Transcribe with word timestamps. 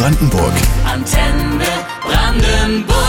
Brandenburg. 0.00 0.54
Antenne 0.86 1.66
Brandenburg. 2.02 2.99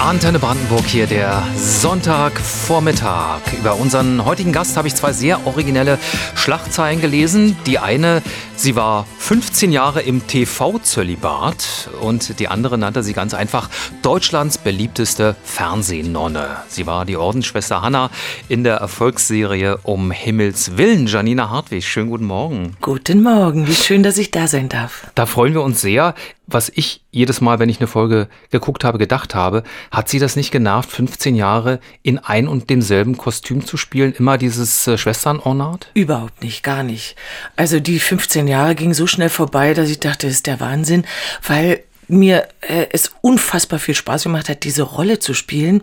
Antenne 0.00 0.38
Brandenburg 0.38 0.86
hier, 0.86 1.06
der 1.06 1.42
Sonntagvormittag. 1.56 3.40
Über 3.58 3.76
unseren 3.76 4.24
heutigen 4.24 4.50
Gast 4.50 4.78
habe 4.78 4.88
ich 4.88 4.94
zwei 4.94 5.12
sehr 5.12 5.46
originelle 5.46 5.98
Schlagzeilen 6.34 7.02
gelesen. 7.02 7.54
Die 7.66 7.78
eine, 7.78 8.22
sie 8.56 8.76
war 8.76 9.06
15 9.18 9.70
Jahre 9.70 10.00
im 10.00 10.26
TV-Zölibat 10.26 11.90
und 12.00 12.40
die 12.40 12.48
andere 12.48 12.78
nannte 12.78 13.02
sie 13.02 13.12
ganz 13.12 13.34
einfach 13.34 13.68
Deutschlands 14.00 14.56
beliebteste 14.56 15.36
Fernsehnonne. 15.44 16.56
Sie 16.66 16.86
war 16.86 17.04
die 17.04 17.18
Ordensschwester 17.18 17.82
Hanna 17.82 18.10
in 18.48 18.64
der 18.64 18.76
Erfolgsserie 18.76 19.80
Um 19.82 20.10
Himmels 20.10 20.78
Willen. 20.78 21.08
Janina 21.08 21.50
Hartwig, 21.50 21.86
schönen 21.86 22.08
guten 22.08 22.24
Morgen. 22.24 22.74
Guten 22.80 23.22
Morgen, 23.22 23.68
wie 23.68 23.74
schön, 23.74 24.02
dass 24.02 24.16
ich 24.16 24.30
da 24.30 24.48
sein 24.48 24.70
darf. 24.70 25.08
Da 25.14 25.26
freuen 25.26 25.52
wir 25.52 25.62
uns 25.62 25.82
sehr. 25.82 26.14
Was 26.52 26.70
ich 26.74 27.02
jedes 27.10 27.40
Mal, 27.40 27.58
wenn 27.58 27.68
ich 27.68 27.78
eine 27.78 27.86
Folge 27.86 28.28
geguckt 28.50 28.84
habe, 28.84 28.98
gedacht 28.98 29.34
habe, 29.34 29.62
hat 29.90 30.08
sie 30.08 30.18
das 30.18 30.36
nicht 30.36 30.50
genervt, 30.50 30.90
15 30.90 31.36
Jahre 31.36 31.80
in 32.02 32.18
ein 32.18 32.48
und 32.48 32.70
demselben 32.70 33.16
Kostüm 33.16 33.64
zu 33.64 33.76
spielen? 33.76 34.12
Immer 34.12 34.36
dieses 34.36 34.86
äh, 34.86 34.98
Schwesternornat? 34.98 35.90
Überhaupt 35.94 36.42
nicht, 36.42 36.62
gar 36.62 36.82
nicht. 36.82 37.16
Also 37.56 37.78
die 37.80 38.00
15 38.00 38.48
Jahre 38.48 38.74
gingen 38.74 38.94
so 38.94 39.06
schnell 39.06 39.28
vorbei, 39.28 39.74
dass 39.74 39.88
ich 39.88 40.00
dachte, 40.00 40.26
das 40.26 40.36
ist 40.36 40.46
der 40.46 40.60
Wahnsinn, 40.60 41.04
weil 41.46 41.84
mir 42.10 42.48
äh, 42.60 42.86
es 42.92 43.12
unfassbar 43.20 43.78
viel 43.78 43.94
Spaß 43.94 44.24
gemacht 44.24 44.48
hat, 44.48 44.64
diese 44.64 44.82
Rolle 44.82 45.18
zu 45.18 45.34
spielen. 45.34 45.82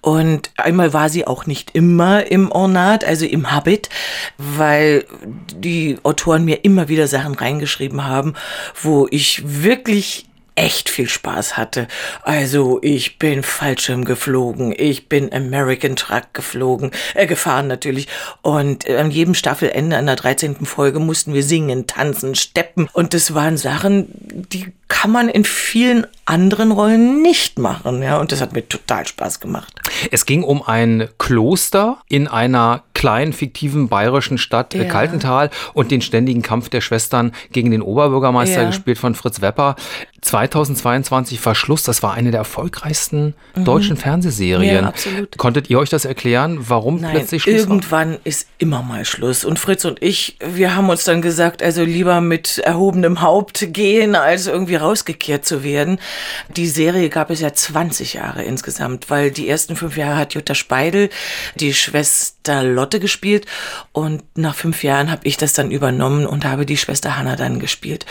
Und 0.00 0.50
einmal 0.56 0.92
war 0.92 1.08
sie 1.08 1.26
auch 1.26 1.46
nicht 1.46 1.72
immer 1.72 2.30
im 2.30 2.50
Ornat, 2.50 3.04
also 3.04 3.26
im 3.26 3.50
Habit, 3.50 3.88
weil 4.38 5.04
die 5.56 5.98
Autoren 6.02 6.44
mir 6.44 6.64
immer 6.64 6.88
wieder 6.88 7.06
Sachen 7.06 7.34
reingeschrieben 7.34 8.04
haben, 8.04 8.34
wo 8.82 9.06
ich 9.10 9.42
wirklich 9.44 10.26
echt 10.54 10.88
viel 10.88 11.08
Spaß 11.08 11.56
hatte. 11.56 11.88
Also 12.22 12.78
ich 12.82 13.18
bin 13.18 13.42
Fallschirm 13.42 14.04
geflogen, 14.04 14.74
ich 14.76 15.08
bin 15.08 15.32
American 15.32 15.96
Truck 15.96 16.32
geflogen, 16.32 16.90
äh, 17.14 17.26
gefahren 17.26 17.66
natürlich. 17.66 18.08
Und 18.42 18.88
an 18.88 19.10
jedem 19.10 19.34
Staffelende, 19.34 19.96
an 19.96 20.06
der 20.06 20.16
13. 20.16 20.66
Folge 20.66 21.00
mussten 21.00 21.34
wir 21.34 21.42
singen, 21.42 21.86
tanzen, 21.86 22.34
steppen. 22.34 22.88
Und 22.92 23.14
das 23.14 23.34
waren 23.34 23.56
Sachen, 23.56 24.08
die 24.52 24.72
kann 24.88 25.10
man 25.10 25.28
in 25.28 25.44
vielen 25.44 26.06
anderen 26.24 26.70
Rollen 26.70 27.20
nicht 27.20 27.58
machen. 27.58 28.02
Ja, 28.02 28.18
und 28.18 28.32
das 28.32 28.40
hat 28.40 28.52
mir 28.52 28.68
total 28.68 29.06
Spaß 29.06 29.40
gemacht. 29.40 29.80
Es 30.10 30.24
ging 30.24 30.44
um 30.44 30.62
ein 30.62 31.08
Kloster 31.18 31.98
in 32.08 32.28
einer 32.28 32.84
kleinen 33.04 33.34
fiktiven 33.34 33.88
bayerischen 33.88 34.38
Stadt 34.38 34.74
äh, 34.74 34.84
ja. 34.84 34.84
Kaltental 34.84 35.50
und 35.74 35.90
den 35.90 36.00
ständigen 36.00 36.40
Kampf 36.40 36.70
der 36.70 36.80
Schwestern 36.80 37.32
gegen 37.52 37.70
den 37.70 37.82
Oberbürgermeister, 37.82 38.62
ja. 38.62 38.66
gespielt 38.68 38.96
von 38.96 39.14
Fritz 39.14 39.42
Wepper. 39.42 39.76
2022 40.22 41.38
Verschluss, 41.38 41.82
das 41.82 42.02
war 42.02 42.14
eine 42.14 42.30
der 42.30 42.38
erfolgreichsten 42.38 43.34
mhm. 43.54 43.64
deutschen 43.66 43.98
Fernsehserien. 43.98 44.84
Ja, 44.84 44.88
absolut. 44.88 45.36
Konntet 45.36 45.68
ihr 45.68 45.78
euch 45.78 45.90
das 45.90 46.06
erklären, 46.06 46.58
warum 46.66 46.98
Nein, 46.98 47.10
plötzlich 47.10 47.42
Schluss 47.42 47.54
Irgendwann 47.56 48.12
war? 48.12 48.20
ist 48.24 48.48
immer 48.56 48.82
mal 48.82 49.04
Schluss. 49.04 49.44
Und 49.44 49.58
Fritz 49.58 49.84
und 49.84 50.02
ich, 50.02 50.38
wir 50.42 50.74
haben 50.74 50.88
uns 50.88 51.04
dann 51.04 51.20
gesagt, 51.20 51.62
also 51.62 51.84
lieber 51.84 52.22
mit 52.22 52.56
erhobenem 52.56 53.20
Haupt 53.20 53.74
gehen, 53.74 54.14
als 54.14 54.46
irgendwie 54.46 54.76
rausgekehrt 54.76 55.44
zu 55.44 55.62
werden. 55.62 55.98
Die 56.56 56.68
Serie 56.68 57.10
gab 57.10 57.28
es 57.28 57.40
ja 57.40 57.52
20 57.52 58.14
Jahre 58.14 58.44
insgesamt, 58.44 59.10
weil 59.10 59.30
die 59.30 59.46
ersten 59.46 59.76
fünf 59.76 59.98
Jahre 59.98 60.16
hat 60.16 60.32
Jutta 60.32 60.54
Speidel 60.54 61.10
die 61.56 61.74
Schwester 61.74 62.62
Lotte 62.62 62.93
gespielt 63.00 63.46
und 63.92 64.22
nach 64.36 64.54
fünf 64.54 64.82
Jahren 64.82 65.10
habe 65.10 65.26
ich 65.26 65.36
das 65.36 65.52
dann 65.52 65.70
übernommen 65.70 66.26
und 66.26 66.44
habe 66.44 66.66
die 66.66 66.76
Schwester 66.76 67.16
Hanna 67.16 67.36
dann 67.36 67.58
gespielt. 67.58 68.06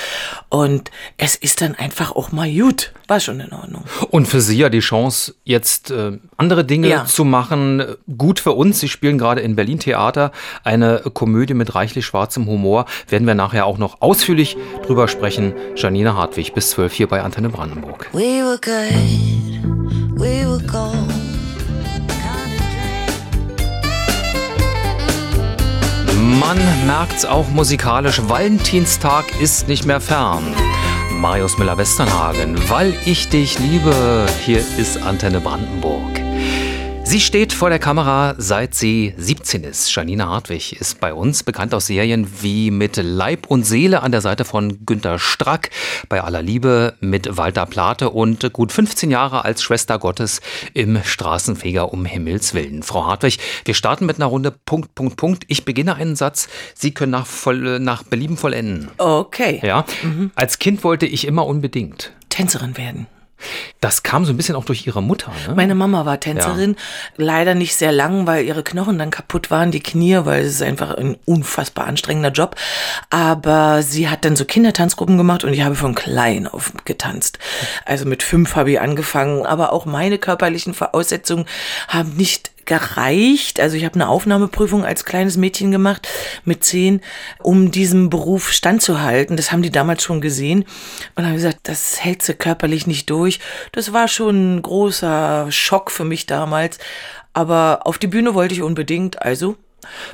Und 0.50 0.92
es 1.18 1.36
ist 1.36 1.62
dann 1.62 1.76
einfach 1.76 2.12
auch 2.12 2.32
mal 2.32 2.52
gut. 2.52 2.92
War 3.08 3.20
schon 3.20 3.40
in 3.40 3.52
Ordnung. 3.52 3.84
Und 4.10 4.28
für 4.28 4.42
Sie 4.42 4.58
ja 4.58 4.70
die 4.70 4.80
Chance, 4.80 5.36
jetzt 5.44 5.92
äh, 5.92 6.18
andere 6.38 6.66
Dinge 6.66 6.90
ja. 6.90 7.06
zu 7.06 7.26
machen. 7.26 7.84
Gut 8.18 8.40
für 8.40 8.52
uns. 8.54 8.80
Sie 8.80 8.90
spielen 8.90 9.18
gerade 9.18 9.42
in 9.42 9.56
Berlin 9.56 9.80
Theater 9.80 10.32
eine 10.64 11.02
Komödie 11.14 11.54
mit 11.54 11.76
reichlich 11.76 12.06
schwarzem 12.06 12.46
Humor. 12.46 12.86
Werden 13.10 13.28
wir 13.28 13.36
nachher 13.36 13.66
auch 13.66 13.78
noch 13.78 14.02
ausführlich 14.02 14.58
drüber 14.86 15.08
sprechen. 15.08 15.54
Janina 15.76 16.16
Hartwig 16.16 16.54
bis 16.54 16.72
12 16.72 16.94
hier 16.94 17.08
bei 17.08 17.22
Antenne 17.22 17.50
Brandenburg. 17.50 18.10
We 18.14 18.44
were 18.44 18.60
good, 18.62 20.20
we 20.20 20.46
were 20.48 20.62
gold. 20.68 21.13
Man 26.46 26.60
merkt's 26.86 27.24
auch 27.24 27.48
musikalisch, 27.52 28.22
Valentinstag 28.28 29.24
ist 29.40 29.70
nicht 29.70 29.86
mehr 29.86 30.02
fern. 30.02 30.44
Marius 31.10 31.58
Müller-Westernhagen, 31.58 32.70
weil 32.70 32.94
ich 33.06 33.30
dich 33.30 33.60
liebe, 33.60 34.26
hier 34.44 34.60
ist 34.78 35.02
Antenne 35.02 35.40
Brandenburg. 35.40 36.23
Sie 37.14 37.22
steht 37.22 37.54
vor 37.54 37.70
der 37.70 37.78
Kamera, 37.78 38.34
seit 38.40 38.74
sie 38.74 39.14
17 39.18 39.64
ist. 39.64 39.94
Janina 39.94 40.30
Hartwig 40.30 40.82
ist 40.82 41.00
bei 41.00 41.14
uns 41.14 41.44
bekannt 41.44 41.76
aus 41.76 41.86
Serien 41.86 42.28
wie 42.42 42.72
mit 42.72 42.98
Leib 42.98 43.46
und 43.46 43.68
Seele 43.68 44.02
an 44.02 44.12
der 44.12 44.22
Seite 44.22 44.46
von 44.46 44.84
Günter 44.84 45.20
Strack, 45.20 45.70
bei 46.10 46.24
aller 46.24 46.42
Liebe 46.42 46.96
mit 47.02 47.38
Walter 47.38 47.68
Plate 47.68 48.10
und 48.10 48.52
gut 48.52 48.72
15 48.72 49.12
Jahre 49.12 49.46
als 49.46 49.62
Schwester 49.62 50.00
Gottes 50.00 50.42
im 50.74 51.04
Straßenfeger 51.04 51.94
um 51.94 52.06
Himmels 52.06 52.56
Willen. 52.56 52.82
Frau 52.82 53.06
Hartwig, 53.06 53.38
wir 53.64 53.76
starten 53.76 54.08
mit 54.08 54.16
einer 54.16 54.26
Runde 54.26 54.50
Punkt, 54.50 54.96
Punkt, 54.96 55.16
Punkt. 55.16 55.44
Ich 55.50 55.66
beginne 55.66 55.94
einen 55.94 56.16
Satz. 56.16 56.50
Sie 56.74 56.96
können 56.96 57.12
nach, 57.12 57.28
voll, 57.28 57.80
nach 57.80 58.02
Belieben 58.02 58.38
vollenden. 58.38 58.90
Okay. 58.98 59.60
Ja. 59.62 59.86
Mhm. 60.02 60.32
Als 60.34 60.58
Kind 60.58 60.84
wollte 60.84 61.06
ich 61.06 61.28
immer 61.28 61.46
unbedingt 61.46 62.12
Tänzerin 62.30 62.76
werden. 62.76 63.06
Das 63.82 64.04
kam 64.04 64.26
so 64.26 64.34
ein 64.34 64.38
bisschen 64.38 64.56
auch 64.56 64.66
durch 64.66 64.88
ihre 64.88 65.04
Mutter. 65.04 65.32
Ne? 65.48 65.56
Meine 65.56 65.76
Mama 65.76 66.06
war 66.06 66.20
Tänzerin, 66.20 66.76
ja. 66.78 67.26
leider 67.26 67.56
nicht 67.56 67.76
sehr 67.76 67.92
lang, 67.92 68.28
weil 68.28 68.46
ihre 68.46 68.64
Knochen 68.64 68.98
dann 68.98 69.12
kaputt 69.12 69.52
waren, 69.52 69.72
die 69.72 69.82
Knie, 69.82 70.20
weil 70.24 70.44
es 70.44 70.56
ist 70.56 70.62
einfach 70.62 70.96
ein 70.96 71.18
unfassbar 71.26 71.88
anstrengender 71.88 72.32
Job. 72.32 72.56
Aber 73.10 73.84
sie 73.84 74.10
hat 74.10 74.26
dann 74.26 74.36
so 74.36 74.46
Kindertanzgruppen 74.46 75.18
gemacht 75.18 75.44
und 75.44 75.54
ich 75.54 75.64
habe 75.64 75.76
von 75.76 75.96
klein 75.96 76.48
auf 76.48 76.72
getanzt. 76.86 77.40
Also 77.86 78.06
mit 78.06 78.24
fünf 78.24 78.56
habe 78.56 78.72
ich 78.72 78.82
angefangen, 78.82 79.46
aber 79.46 79.74
auch 79.74 79.86
meine 79.86 80.18
körperlichen 80.18 80.74
Voraussetzungen 80.74 81.46
haben 81.88 82.16
nicht 82.16 82.53
gereicht. 82.66 83.60
Also 83.60 83.78
ich 83.78 83.86
habe 83.86 83.96
eine 83.96 84.08
Aufnahmeprüfung 84.08 84.86
als 84.86 85.06
kleines 85.06 85.38
Mädchen 85.38 85.72
gemacht 85.72 86.08
mit 86.46 86.64
zehn, 86.64 87.02
um 87.42 87.72
diesem 87.72 88.10
Beruf 88.10 88.52
standzuhalten. 88.52 89.38
Das 89.38 89.52
haben 89.52 89.62
die 89.62 89.72
damals 89.72 90.04
schon 90.04 90.22
gesehen 90.22 90.66
und 91.16 91.26
haben 91.26 91.36
gesagt, 91.36 91.60
das 91.64 92.04
hältst 92.04 92.30
du 92.30 92.34
körperlich 92.34 92.88
nicht 92.88 93.10
durch. 93.10 93.40
Das 93.72 93.94
war 93.94 94.08
schon 94.08 94.56
ein 94.56 94.62
großer 94.62 95.48
Schock 95.52 95.92
für 95.92 96.06
mich 96.06 96.26
damals. 96.26 96.80
Aber 97.34 97.82
auf 97.86 97.98
die 97.98 98.08
Bühne 98.08 98.34
wollte 98.34 98.54
ich 98.54 98.62
unbedingt, 98.62 99.22
also 99.22 99.58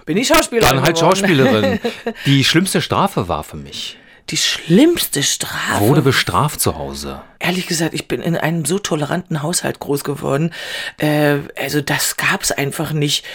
bin 0.05 0.17
ich 0.17 0.27
Schauspielerin. 0.27 0.77
Dann 0.77 0.85
halt 0.85 0.95
geworden. 0.95 1.17
Schauspielerin. 1.17 1.79
Die 2.25 2.43
schlimmste 2.43 2.81
Strafe 2.81 3.27
war 3.27 3.43
für 3.43 3.57
mich 3.57 3.97
die 4.29 4.37
schlimmste 4.37 5.23
Strafe. 5.23 5.87
Wurde 5.87 6.01
bestraft 6.01 6.61
zu 6.61 6.77
Hause. 6.77 7.21
Ehrlich 7.39 7.67
gesagt, 7.67 7.93
ich 7.93 8.07
bin 8.07 8.21
in 8.21 8.35
einem 8.35 8.65
so 8.65 8.79
toleranten 8.79 9.41
Haushalt 9.41 9.79
groß 9.79 10.03
geworden. 10.03 10.53
Äh, 10.97 11.37
also 11.57 11.81
das 11.81 12.17
gab's 12.17 12.51
einfach 12.51 12.91
nicht. 12.91 13.25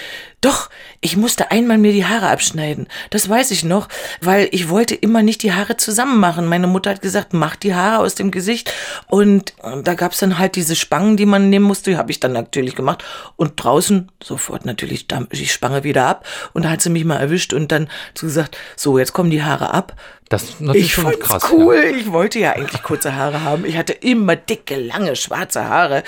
Doch, 0.42 0.68
ich 1.00 1.16
musste 1.16 1.50
einmal 1.50 1.78
mir 1.78 1.92
die 1.92 2.04
Haare 2.04 2.28
abschneiden. 2.28 2.86
Das 3.08 3.26
weiß 3.26 3.50
ich 3.50 3.64
noch, 3.64 3.88
weil 4.20 4.48
ich 4.52 4.68
wollte 4.68 4.94
immer 4.94 5.22
nicht 5.22 5.42
die 5.42 5.54
Haare 5.54 5.78
zusammen 5.78 6.20
machen. 6.20 6.44
Meine 6.46 6.66
Mutter 6.66 6.90
hat 6.90 7.00
gesagt, 7.00 7.32
mach 7.32 7.56
die 7.56 7.74
Haare 7.74 8.04
aus 8.04 8.14
dem 8.14 8.30
Gesicht. 8.30 8.70
Und 9.06 9.54
da 9.82 9.94
gab's 9.94 10.18
dann 10.18 10.38
halt 10.38 10.56
diese 10.56 10.76
Spangen, 10.76 11.16
die 11.16 11.24
man 11.24 11.48
nehmen 11.48 11.64
musste. 11.64 11.92
Die 11.92 11.96
habe 11.96 12.10
ich 12.10 12.20
dann 12.20 12.32
natürlich 12.32 12.74
gemacht. 12.74 13.02
Und 13.36 13.52
draußen 13.56 14.12
sofort 14.22 14.66
natürlich 14.66 15.06
die 15.08 15.46
Spange 15.46 15.82
wieder 15.82 16.06
ab. 16.06 16.26
Und 16.52 16.66
da 16.66 16.70
hat 16.70 16.82
sie 16.82 16.90
mich 16.90 17.06
mal 17.06 17.16
erwischt 17.16 17.54
und 17.54 17.72
dann 17.72 17.88
gesagt, 18.20 18.58
so, 18.76 18.98
jetzt 18.98 19.14
kommen 19.14 19.30
die 19.30 19.42
Haare 19.42 19.72
ab. 19.72 19.96
Das 20.34 20.42
ist 20.42 20.60
natürlich 20.60 20.86
ich 20.86 20.92
schon 20.92 21.18
krass. 21.20 21.44
cool. 21.52 21.76
Ja. 21.76 21.96
Ich 21.96 22.10
wollte 22.10 22.40
ja 22.40 22.52
eigentlich 22.52 22.82
kurze 22.82 23.14
Haare 23.14 23.42
haben. 23.42 23.64
Ich 23.64 23.76
hatte 23.76 23.92
immer 23.92 24.34
dicke, 24.34 24.74
lange, 24.76 25.14
schwarze 25.14 25.68
Haare. 25.68 26.02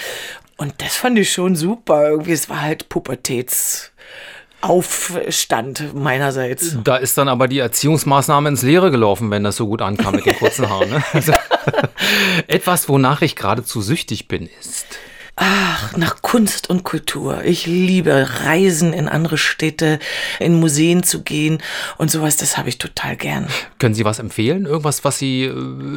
Und 0.57 0.75
das 0.79 0.97
fand 0.97 1.17
ich 1.19 1.33
schon 1.33 1.55
super. 1.55 2.09
Irgendwie, 2.09 2.33
es 2.33 2.49
war 2.49 2.61
halt 2.61 2.89
Pubertäts. 2.89 3.93
Aufstand 4.63 5.95
meinerseits. 5.95 6.77
Da 6.83 6.97
ist 6.97 7.17
dann 7.19 7.29
aber 7.29 7.47
die 7.47 7.61
Erziehungsmaßnahme 7.61 8.49
ins 8.49 8.63
Leere 8.63 8.91
gelaufen, 8.91 9.31
wenn 9.31 9.45
das 9.45 9.57
so 9.57 9.69
gut 9.69 9.81
ankam 9.81 10.17
mit 10.17 10.27
den 10.27 10.35
kurzen 10.35 10.69
Haaren. 10.69 10.91
Ne? 10.91 11.05
Also, 11.13 11.33
etwas, 12.49 12.89
wonach 12.89 13.23
ich 13.23 13.37
geradezu 13.37 13.81
süchtig 13.81 14.27
bin, 14.27 14.49
ist 14.59 14.87
Ach, 15.39 15.95
nach 15.99 16.23
Kunst 16.23 16.71
und 16.71 16.83
Kultur. 16.83 17.45
Ich 17.45 17.67
liebe 17.67 18.27
Reisen 18.45 18.95
in 18.95 19.07
andere 19.07 19.37
Städte, 19.37 19.99
in 20.41 20.59
Museen 20.59 21.03
zu 21.03 21.23
gehen 21.23 21.63
und 21.99 22.11
sowas, 22.11 22.39
das 22.39 22.57
habe 22.57 22.71
ich 22.71 22.79
total 22.79 23.17
gern. 23.17 23.47
Können 23.79 23.95
Sie 23.95 24.07
was 24.07 24.19
empfehlen? 24.19 24.65
Irgendwas, 24.65 25.05
was 25.05 25.19
Sie 25.19 25.45
äh, 25.45 25.51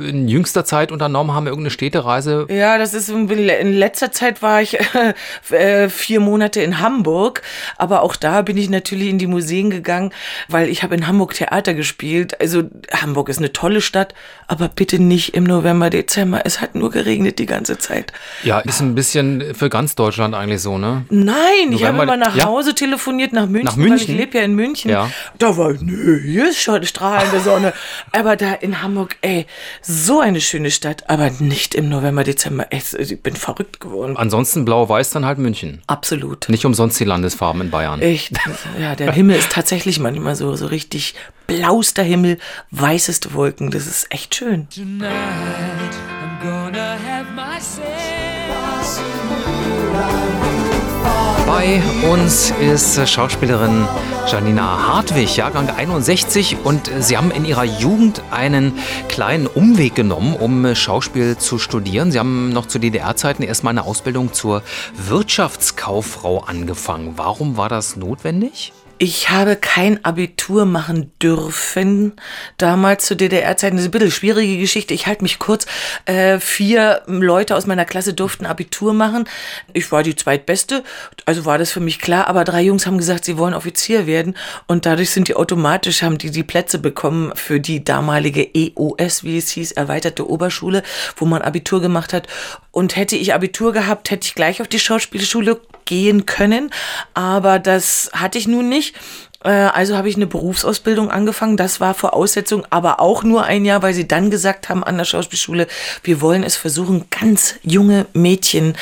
in 0.09 0.27
jüngster 0.27 0.65
Zeit 0.65 0.91
unternommen 0.91 1.33
haben? 1.33 1.47
Irgendeine 1.47 1.71
Städtereise? 1.71 2.47
Ja, 2.49 2.77
das 2.77 2.93
ist 2.93 3.07
in 3.07 3.73
letzter 3.73 4.11
Zeit 4.11 4.41
war 4.41 4.61
ich 4.61 4.77
äh, 5.51 5.87
vier 5.87 6.19
Monate 6.19 6.61
in 6.61 6.79
Hamburg, 6.79 7.41
aber 7.77 8.01
auch 8.01 8.17
da 8.17 8.41
bin 8.41 8.57
ich 8.57 8.69
natürlich 8.69 9.07
in 9.07 9.19
die 9.19 9.27
Museen 9.27 9.69
gegangen, 9.69 10.11
weil 10.49 10.67
ich 10.67 10.83
habe 10.83 10.95
in 10.95 11.07
Hamburg 11.07 11.33
Theater 11.33 11.73
gespielt. 11.73 12.41
Also 12.41 12.63
Hamburg 12.91 13.29
ist 13.29 13.37
eine 13.37 13.53
tolle 13.53 13.79
Stadt, 13.79 14.13
aber 14.49 14.67
bitte 14.67 14.99
nicht 14.99 15.35
im 15.35 15.43
November, 15.45 15.89
Dezember. 15.89 16.41
Es 16.43 16.59
hat 16.59 16.75
nur 16.75 16.89
geregnet 16.91 17.39
die 17.39 17.45
ganze 17.45 17.77
Zeit. 17.77 18.11
Ja, 18.43 18.59
ist 18.59 18.81
ein 18.81 18.95
bisschen 18.95 19.55
für 19.55 19.69
ganz 19.69 19.95
Deutschland 19.95 20.33
eigentlich 20.35 20.61
so, 20.61 20.77
ne? 20.77 21.05
Nein, 21.09 21.35
ich 21.71 21.83
habe 21.85 21.93
November- 21.97 22.03
immer 22.03 22.17
nach 22.17 22.35
ja? 22.35 22.45
Hause 22.45 22.73
telefoniert, 22.75 23.31
nach 23.31 23.45
München, 23.47 23.65
Nach 23.65 23.77
weil 23.77 23.89
München? 23.89 24.11
ich 24.11 24.17
lebe 24.19 24.37
ja 24.37 24.43
in 24.43 24.55
München. 24.55 24.89
Ja. 24.91 25.09
Da 25.37 25.55
war, 25.55 25.73
nö, 25.79 26.19
hier 26.21 26.49
ist 26.49 26.59
schon 26.59 26.83
strahlende 26.85 27.39
Sonne. 27.39 27.73
aber 28.11 28.35
da 28.35 28.53
in 28.53 28.81
Hamburg, 28.81 29.17
ey, 29.21 29.45
so 29.81 30.19
eine 30.19 30.41
schöne 30.41 30.71
Stadt, 30.71 31.09
aber 31.09 31.29
nicht 31.39 31.75
im 31.75 31.87
November, 31.87 32.23
Dezember. 32.23 32.65
Ich 32.71 33.21
bin 33.21 33.35
verrückt 33.35 33.79
geworden. 33.79 34.17
Ansonsten 34.17 34.65
blau-weiß 34.65 35.11
dann 35.11 35.25
halt 35.25 35.37
München. 35.37 35.81
Absolut. 35.87 36.49
Nicht 36.49 36.65
umsonst 36.65 36.99
die 36.99 37.05
Landesfarben 37.05 37.61
in 37.61 37.69
Bayern. 37.69 38.01
Echt, 38.01 38.31
ja, 38.81 38.95
der 38.95 39.11
Himmel 39.11 39.37
ist 39.37 39.51
tatsächlich 39.51 39.99
manchmal 39.99 40.35
so, 40.35 40.55
so 40.55 40.65
richtig 40.65 41.13
blauster 41.47 42.03
Himmel, 42.03 42.37
weißeste 42.71 43.33
Wolken. 43.33 43.71
Das 43.71 43.87
ist 43.87 44.11
echt 44.13 44.35
schön. 44.35 44.38
Tonight, 44.39 44.71
I'm 45.03 46.39
gonna 46.41 46.97
have 46.97 47.29
myself. 47.35 47.83
Bei 51.45 51.81
uns 52.09 52.53
ist 52.61 53.09
Schauspielerin 53.09 53.85
Janina 54.31 54.87
Hartwig, 54.87 55.35
Jahrgang 55.35 55.69
61 55.69 56.55
und 56.63 56.89
Sie 56.99 57.17
haben 57.17 57.31
in 57.31 57.43
Ihrer 57.43 57.65
Jugend 57.65 58.21
einen 58.31 58.71
kleinen 59.09 59.45
Umweg 59.45 59.95
genommen, 59.95 60.33
um 60.35 60.73
Schauspiel 60.73 61.35
zu 61.37 61.59
studieren. 61.59 62.13
Sie 62.13 62.19
haben 62.19 62.53
noch 62.53 62.67
zu 62.67 62.79
DDR-Zeiten 62.79 63.43
erstmal 63.43 63.71
eine 63.71 63.83
Ausbildung 63.83 64.31
zur 64.31 64.63
Wirtschaftskauffrau 64.95 66.45
angefangen. 66.45 67.15
Warum 67.17 67.57
war 67.57 67.67
das 67.67 67.97
notwendig? 67.97 68.71
Ich 69.01 69.29
habe 69.29 69.55
kein 69.55 70.03
Abitur 70.03 70.65
machen 70.65 71.13
dürfen, 71.23 72.11
damals 72.57 73.05
zu 73.05 73.15
DDR-Zeiten. 73.15 73.77
Das 73.77 73.85
ist 73.85 73.87
ein 73.87 73.91
bisschen 73.91 74.11
schwierige 74.11 74.57
Geschichte. 74.57 74.93
Ich 74.93 75.07
halte 75.07 75.23
mich 75.23 75.39
kurz. 75.39 75.67
Äh, 76.03 76.41
vier 76.41 77.03
Leute 77.07 77.55
aus 77.55 77.65
meiner 77.65 77.85
Klasse 77.85 78.13
durften 78.13 78.45
Abitur 78.45 78.93
machen. 78.93 79.23
Ich 79.71 79.89
war 79.93 80.03
die 80.03 80.17
zweitbeste, 80.17 80.83
also 81.25 81.45
war 81.45 81.57
das 81.57 81.71
für 81.71 81.79
mich 81.79 81.99
klar. 81.99 82.27
Aber 82.27 82.43
drei 82.43 82.61
Jungs 82.61 82.85
haben 82.85 82.97
gesagt, 82.97 83.23
sie 83.23 83.37
wollen 83.37 83.53
Offizier 83.53 84.05
werden. 84.05 84.35
Und 84.67 84.85
dadurch 84.85 85.11
sind 85.11 85.29
die 85.29 85.35
automatisch, 85.35 86.01
haben 86.01 86.17
die 86.17 86.29
die 86.29 86.43
Plätze 86.43 86.77
bekommen 86.77 87.31
für 87.35 87.61
die 87.61 87.81
damalige 87.81 88.53
EOS, 88.53 89.23
wie 89.23 89.37
es 89.37 89.49
hieß, 89.51 89.71
erweiterte 89.71 90.29
Oberschule, 90.29 90.83
wo 91.15 91.23
man 91.23 91.41
Abitur 91.41 91.79
gemacht 91.79 92.11
hat. 92.11 92.27
Und 92.71 92.97
hätte 92.97 93.15
ich 93.15 93.33
Abitur 93.33 93.71
gehabt, 93.71 94.11
hätte 94.11 94.27
ich 94.27 94.35
gleich 94.35 94.61
auf 94.61 94.67
die 94.67 94.77
Schauspielschule 94.77 95.61
gehen 95.89 96.27
können. 96.27 96.69
Aber 97.15 97.57
das 97.59 98.11
hatte 98.13 98.37
ich 98.37 98.47
nun 98.47 98.69
nicht. 98.69 98.95
Äh, 99.43 99.49
Also 99.49 99.97
habe 99.97 100.07
ich 100.07 100.15
eine 100.15 100.27
Berufsausbildung 100.27 101.09
angefangen. 101.09 101.57
Das 101.57 101.79
war 101.79 101.93
Voraussetzung, 101.93 102.65
aber 102.69 102.99
auch 102.99 103.23
nur 103.23 103.43
ein 103.43 103.65
Jahr, 103.65 103.81
weil 103.81 103.93
sie 103.93 104.07
dann 104.07 104.29
gesagt 104.29 104.69
haben 104.69 104.83
an 104.83 104.97
der 104.97 105.05
Schauspielschule, 105.05 105.67
wir 106.03 106.21
wollen 106.21 106.43
es 106.43 106.55
versuchen, 106.55 107.05
ganz 107.09 107.55
junge 107.63 108.05
Mädchen 108.13 108.75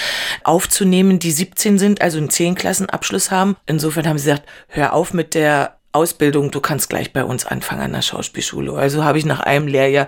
aufzunehmen, 0.43 1.17
die 1.17 1.31
17 1.31 1.79
sind, 1.79 2.01
also 2.01 2.17
einen 2.17 2.29
10 2.29 2.55
Klassenabschluss 2.55 3.31
haben. 3.31 3.55
Insofern 3.65 4.07
haben 4.07 4.17
sie 4.17 4.25
gesagt, 4.25 4.47
hör 4.67 4.93
auf 4.93 5.13
mit 5.13 5.33
der 5.33 5.77
Ausbildung, 5.93 6.51
du 6.51 6.59
kannst 6.59 6.89
gleich 6.89 7.13
bei 7.13 7.23
uns 7.23 7.45
anfangen 7.45 7.81
an 7.81 7.93
der 7.93 8.01
Schauspielschule. 8.01 8.73
Also 8.73 9.03
habe 9.03 9.17
ich 9.17 9.25
nach 9.25 9.39
einem 9.39 9.67
Lehrjahr 9.67 10.07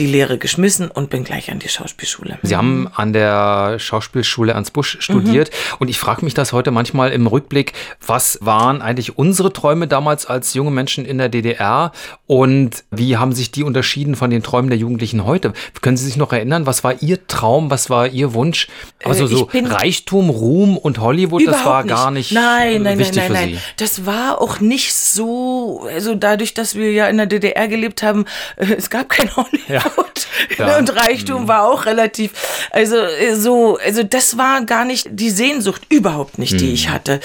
die 0.00 0.06
Lehre 0.06 0.38
geschmissen 0.38 0.90
und 0.90 1.10
bin 1.10 1.24
gleich 1.24 1.50
an 1.52 1.58
die 1.58 1.68
Schauspielschule. 1.68 2.38
Sie 2.42 2.56
haben 2.56 2.88
an 2.94 3.12
der 3.12 3.78
Schauspielschule 3.78 4.52
Ernst 4.52 4.72
Busch 4.72 4.96
studiert 5.00 5.50
und 5.78 5.88
ich 5.88 5.98
frage 5.98 6.24
mich 6.24 6.32
das 6.32 6.52
heute 6.52 6.70
manchmal 6.70 7.12
im 7.12 7.26
Rückblick, 7.26 7.74
was 8.04 8.38
waren 8.40 8.80
eigentlich 8.80 9.18
unsere 9.18 9.52
Träume 9.52 9.86
damals 9.86 10.24
als 10.24 10.54
junge 10.54 10.70
Menschen 10.70 11.04
in 11.04 11.18
der 11.18 11.28
DDR 11.28 11.92
und 12.26 12.84
wie 12.90 13.18
haben 13.18 13.32
sich 13.32 13.50
die 13.50 13.62
unterschieden 13.62 14.16
von 14.16 14.30
den 14.30 14.42
Träumen 14.42 14.70
der 14.70 14.78
Jugendlichen 14.78 15.26
heute? 15.26 15.52
Können 15.82 15.98
Sie 15.98 16.06
sich 16.06 16.16
noch 16.16 16.32
erinnern, 16.32 16.64
was 16.64 16.82
war 16.82 17.02
Ihr 17.02 17.26
Traum, 17.26 17.70
was 17.70 17.90
war 17.90 18.08
Ihr 18.08 18.32
Wunsch? 18.32 18.68
Also 19.04 19.24
Äh, 19.24 19.28
so 19.28 19.50
Reichtum, 19.52 20.30
Ruhm 20.30 20.78
und 20.78 20.98
Hollywood, 20.98 21.46
das 21.46 21.64
war 21.64 21.84
gar 21.84 22.10
nicht 22.10 22.32
nein, 22.32 22.82
nein, 22.82 22.98
wichtig 22.98 23.16
nein, 23.16 23.32
nein, 23.32 23.42
für 23.42 23.50
nein. 23.50 23.60
Sie. 23.60 23.74
Das 23.76 24.06
war 24.06 24.40
auch 24.40 24.60
nicht 24.60 24.94
so, 24.94 25.86
also 25.92 26.14
dadurch, 26.14 26.54
dass 26.54 26.74
wir 26.74 26.90
ja 26.90 27.06
in 27.08 27.18
der 27.18 27.26
DDR 27.26 27.68
gelebt 27.68 28.02
haben, 28.02 28.24
es 28.56 28.88
gab 28.88 29.10
kein 29.10 29.28
Hollywood. 29.36 29.68
Ja. 29.68 29.82
Und 30.78 30.96
Reichtum 30.96 31.48
war 31.48 31.68
auch 31.68 31.86
relativ, 31.86 32.32
also 32.70 32.96
äh, 32.96 33.34
so, 33.34 33.78
also 33.78 34.02
das 34.02 34.36
war 34.36 34.64
gar 34.64 34.84
nicht 34.84 35.08
die 35.10 35.30
Sehnsucht, 35.30 35.82
überhaupt 35.88 36.38
nicht, 36.38 36.60
die 36.60 36.72
ich 36.72 36.88
hatte. 36.88 37.20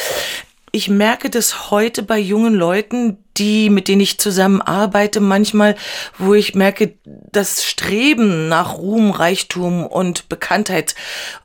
Ich 0.71 0.89
merke 0.89 1.29
das 1.29 1.71
heute 1.71 2.03
bei 2.03 2.19
jungen 2.19 2.53
Leuten, 2.53 3.17
die, 3.37 3.69
mit 3.69 3.87
denen 3.87 4.01
ich 4.01 4.19
zusammenarbeite, 4.19 5.21
manchmal, 5.21 5.75
wo 6.17 6.33
ich 6.33 6.53
merke, 6.53 6.95
das 7.05 7.63
Streben 7.63 8.49
nach 8.49 8.77
Ruhm, 8.77 9.11
Reichtum 9.11 9.85
und 9.85 10.27
Bekanntheit, 10.27 10.95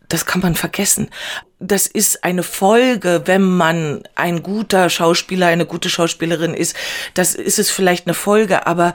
das 0.09 0.27
kann 0.27 0.41
man 0.41 0.57
vergessen. 0.57 1.11
Das 1.61 1.87
ist 1.87 2.25
eine 2.25 2.43
Folge, 2.43 3.23
wenn 3.27 3.43
man 3.43 4.03
ein 4.17 4.43
guter 4.43 4.91
Schauspieler, 4.91 5.47
eine 5.47 5.67
gute 5.67 5.91
Schauspielerin 5.91 6.55
ist. 6.55 6.75
Das 7.15 7.35
ist 7.35 7.59
es 7.59 7.71
vielleicht 7.71 8.07
eine 8.07 8.15
Folge, 8.15 8.67
aber 8.67 8.95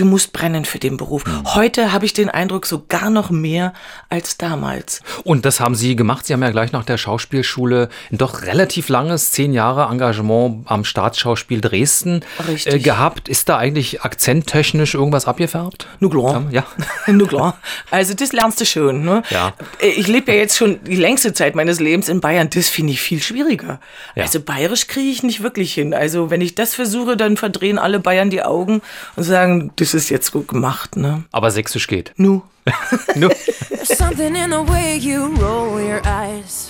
du 0.00 0.06
musst 0.06 0.32
brennen 0.32 0.64
für 0.64 0.78
den 0.78 0.96
Beruf. 0.96 1.24
Heute 1.54 1.92
habe 1.92 2.06
ich 2.06 2.14
den 2.14 2.30
Eindruck, 2.30 2.64
so 2.64 2.84
gar 2.88 3.10
noch 3.10 3.30
mehr 3.30 3.74
als 4.08 4.38
damals. 4.38 5.02
Und 5.24 5.44
das 5.44 5.60
haben 5.60 5.74
Sie 5.74 5.94
gemacht. 5.94 6.24
Sie 6.24 6.32
haben 6.32 6.42
ja 6.42 6.50
gleich 6.50 6.72
nach 6.72 6.84
der 6.84 6.96
Schauspielschule 6.96 7.90
ein 8.10 8.16
doch 8.16 8.42
relativ 8.42 8.88
langes, 8.88 9.30
zehn 9.30 9.52
Jahre 9.52 9.92
Engagement 9.92 10.62
am 10.66 10.84
Staatsschauspiel 10.84 11.60
Dresden 11.60 12.24
äh, 12.64 12.78
gehabt. 12.78 13.28
Ist 13.28 13.50
da 13.50 13.58
eigentlich 13.58 14.00
akzenttechnisch 14.00 14.94
irgendwas 14.94 15.26
abgefärbt? 15.26 15.86
Nu 15.98 16.08
klar. 16.08 16.44
Ja. 16.50 16.64
Nu 17.06 17.26
klar. 17.26 17.58
Also 17.90 18.14
das 18.14 18.32
lernst 18.32 18.60
du 18.60 18.64
schon. 18.64 19.04
Ne? 19.04 19.22
Ja. 19.30 19.52
Ich 19.80 20.06
lebe 20.06 20.32
ja 20.32 20.38
jetzt 20.38 20.56
schon 20.56 20.82
die 20.84 20.96
längste 20.96 21.32
Zeit 21.34 21.54
meines 21.54 21.80
Lebens 21.80 22.08
in 22.08 22.20
Bayern. 22.20 22.48
Das 22.48 22.68
finde 22.68 22.92
ich 22.92 23.00
viel 23.02 23.20
schwieriger. 23.20 23.80
Ja. 24.14 24.22
Also 24.22 24.40
bayerisch 24.40 24.86
kriege 24.86 25.10
ich 25.10 25.22
nicht 25.22 25.42
wirklich 25.42 25.74
hin. 25.74 25.92
Also 25.92 26.30
wenn 26.30 26.40
ich 26.40 26.54
das 26.54 26.74
versuche, 26.74 27.16
dann 27.16 27.36
verdrehen 27.36 27.78
alle 27.78 28.00
Bayern 28.00 28.30
die 28.30 28.42
Augen 28.42 28.80
und 29.16 29.24
sagen, 29.24 29.72
das 29.76 29.89
ist 29.94 30.08
jetzt 30.10 30.32
gut 30.32 30.48
gemacht. 30.48 30.96
Ne? 30.96 31.24
Aber 31.32 31.50
sächsisch 31.50 31.86
geht. 31.86 32.12
Nu. 32.16 32.42
There's 33.14 33.96
something 33.98 34.34
in 34.34 34.50
the 34.50 34.68
way 34.68 34.96
you 34.96 35.26
roll 35.40 35.80
your 35.80 36.00
eyes. 36.04 36.68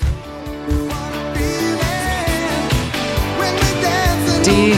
Die 4.47 4.75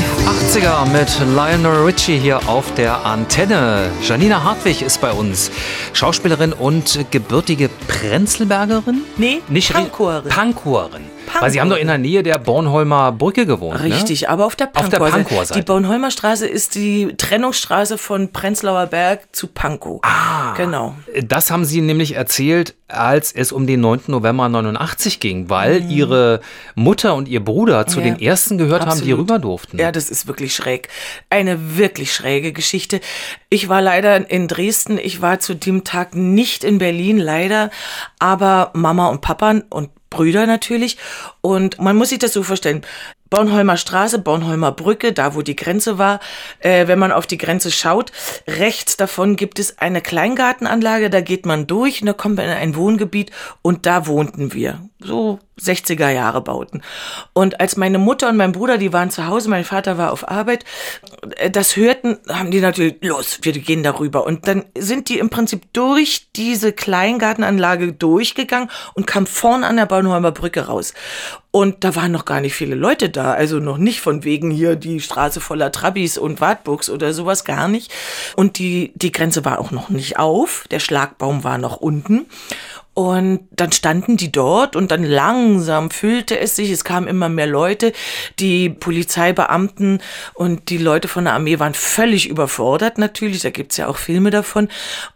80er 0.56 0.86
mit 0.86 1.08
Lionel 1.36 1.84
Richie 1.84 2.18
hier 2.18 2.48
auf 2.48 2.74
der 2.74 3.06
Antenne. 3.06 3.90
Janina 4.02 4.42
Hartwig 4.42 4.82
ist 4.82 5.00
bei 5.00 5.12
uns. 5.12 5.50
Schauspielerin 5.92 6.52
und 6.52 7.06
gebürtige 7.10 7.70
Prenzlbergerin? 7.86 9.02
Nee, 9.16 9.40
Nicht 9.48 9.72
Pankowerin. 9.72 10.28
Pankowerin. 10.30 11.04
Weil 11.40 11.50
Sie 11.50 11.60
haben 11.60 11.70
doch 11.70 11.76
in 11.78 11.88
der 11.88 11.98
Nähe 11.98 12.22
der 12.22 12.38
Bornholmer 12.38 13.12
Brücke 13.12 13.46
gewohnt, 13.46 13.80
ne? 13.82 13.94
Richtig, 13.94 14.28
aber 14.28 14.46
auf 14.46 14.54
der 14.54 14.70
Auf 14.74 14.88
der 14.88 14.98
Pankower 14.98 15.44
Seite. 15.44 15.60
Die 15.60 15.64
Bornholmer 15.64 16.10
Straße 16.10 16.46
ist 16.46 16.74
die 16.74 17.14
Trennungsstraße 17.16 17.98
von 17.98 18.32
Prenzlauer 18.32 18.86
Berg 18.86 19.34
zu 19.34 19.46
Pankow. 19.46 20.00
Ah. 20.02 20.54
Genau. 20.54 20.94
Das 21.24 21.50
haben 21.50 21.64
Sie 21.64 21.80
nämlich 21.80 22.14
erzählt, 22.14 22.74
als 22.88 23.32
es 23.32 23.52
um 23.52 23.66
den 23.66 23.80
9. 23.80 24.02
November 24.08 24.48
89 24.48 25.18
ging, 25.18 25.48
weil 25.48 25.90
Ihre 25.90 26.40
Mutter 26.74 27.14
und 27.14 27.26
Ihr 27.28 27.42
Bruder 27.42 27.86
zu 27.86 28.00
Mhm. 28.00 28.06
Ja, 28.06 28.14
den 28.14 28.22
ersten 28.22 28.58
gehört 28.58 28.82
haben, 28.82 29.00
die 29.00 29.12
absolut. 29.12 29.20
rüber 29.20 29.38
durften. 29.38 29.78
Ja, 29.78 29.92
das 29.92 30.10
ist 30.10 30.26
wirklich 30.26 30.54
schräg. 30.54 30.88
Eine 31.30 31.76
wirklich 31.76 32.12
schräge 32.12 32.52
Geschichte. 32.52 33.00
Ich 33.48 33.68
war 33.68 33.80
leider 33.80 34.30
in 34.30 34.48
Dresden. 34.48 34.98
Ich 34.98 35.22
war 35.22 35.40
zu 35.40 35.54
dem 35.54 35.84
Tag 35.84 36.14
nicht 36.14 36.64
in 36.64 36.78
Berlin, 36.78 37.18
leider. 37.18 37.70
Aber 38.18 38.70
Mama 38.74 39.08
und 39.08 39.20
Papa 39.20 39.62
und 39.70 39.90
Brüder 40.12 40.46
natürlich. 40.46 40.98
Und 41.40 41.80
man 41.80 41.96
muss 41.96 42.10
sich 42.10 42.18
das 42.20 42.32
so 42.32 42.42
vorstellen. 42.42 42.82
Bornholmer 43.32 43.78
Straße, 43.78 44.18
Bornholmer 44.18 44.72
Brücke, 44.72 45.14
da 45.14 45.34
wo 45.34 45.40
die 45.40 45.56
Grenze 45.56 45.96
war. 45.96 46.20
Äh, 46.60 46.86
wenn 46.86 46.98
man 46.98 47.12
auf 47.12 47.26
die 47.26 47.38
Grenze 47.38 47.70
schaut, 47.70 48.12
rechts 48.46 48.98
davon 48.98 49.36
gibt 49.36 49.58
es 49.58 49.78
eine 49.78 50.02
Kleingartenanlage, 50.02 51.08
da 51.08 51.22
geht 51.22 51.46
man 51.46 51.66
durch 51.66 52.02
und 52.02 52.08
da 52.08 52.12
kommt 52.12 52.36
man 52.36 52.44
in 52.44 52.52
ein 52.52 52.76
Wohngebiet 52.76 53.30
und 53.62 53.86
da 53.86 54.06
wohnten 54.06 54.52
wir. 54.52 54.86
So 55.00 55.38
60er 55.60 56.08
Jahre 56.10 56.40
Bauten. 56.40 56.82
Und 57.32 57.60
als 57.60 57.76
meine 57.76 57.98
Mutter 57.98 58.28
und 58.28 58.36
mein 58.36 58.52
Bruder, 58.52 58.78
die 58.78 58.92
waren 58.92 59.10
zu 59.10 59.26
Hause, 59.26 59.50
mein 59.50 59.64
Vater 59.64 59.98
war 59.98 60.12
auf 60.12 60.28
Arbeit, 60.28 60.64
äh, 61.36 61.50
das 61.50 61.76
hörten, 61.76 62.18
haben 62.28 62.50
die 62.50 62.60
natürlich, 62.60 62.96
los, 63.02 63.38
wir 63.42 63.52
gehen 63.52 63.82
darüber. 63.82 64.24
Und 64.26 64.48
dann 64.48 64.64
sind 64.76 65.08
die 65.08 65.18
im 65.18 65.30
Prinzip 65.30 65.72
durch 65.72 66.28
diese 66.34 66.72
Kleingartenanlage 66.72 67.92
durchgegangen 67.92 68.70
und 68.94 69.06
kamen 69.06 69.26
vorn 69.26 69.64
an 69.64 69.76
der 69.76 69.86
Bornholmer 69.86 70.32
Brücke 70.32 70.66
raus. 70.66 70.94
Und 71.54 71.84
da 71.84 71.94
waren 71.94 72.12
noch 72.12 72.24
gar 72.24 72.40
nicht 72.40 72.54
viele 72.54 72.74
Leute 72.74 73.10
da, 73.10 73.34
also 73.34 73.58
noch 73.58 73.76
nicht 73.76 74.00
von 74.00 74.24
wegen 74.24 74.50
hier 74.50 74.74
die 74.74 75.00
Straße 75.00 75.38
voller 75.38 75.70
Trabis 75.70 76.16
und 76.16 76.40
Wartburgs 76.40 76.88
oder 76.88 77.12
sowas 77.12 77.44
gar 77.44 77.68
nicht. 77.68 77.92
Und 78.36 78.58
die, 78.58 78.92
die 78.94 79.12
Grenze 79.12 79.44
war 79.44 79.58
auch 79.58 79.70
noch 79.70 79.90
nicht 79.90 80.18
auf, 80.18 80.64
der 80.70 80.78
Schlagbaum 80.78 81.44
war 81.44 81.58
noch 81.58 81.76
unten. 81.76 82.24
Und 82.94 83.48
dann 83.52 83.72
standen 83.72 84.18
die 84.18 84.30
dort 84.30 84.76
und 84.76 84.90
dann 84.90 85.02
langsam 85.02 85.90
füllte 85.90 86.38
es 86.38 86.56
sich. 86.56 86.70
Es 86.70 86.84
kamen 86.84 87.06
immer 87.06 87.30
mehr 87.30 87.46
Leute. 87.46 87.94
Die 88.38 88.68
Polizeibeamten 88.68 90.02
und 90.34 90.68
die 90.68 90.76
Leute 90.76 91.08
von 91.08 91.24
der 91.24 91.32
Armee 91.32 91.58
waren 91.58 91.72
völlig 91.72 92.28
überfordert 92.28 92.98
natürlich. 92.98 93.40
Da 93.40 93.50
gibt's 93.50 93.78
ja 93.78 93.88
auch 93.88 93.96
Filme 93.96 94.30
davon. 94.30 94.68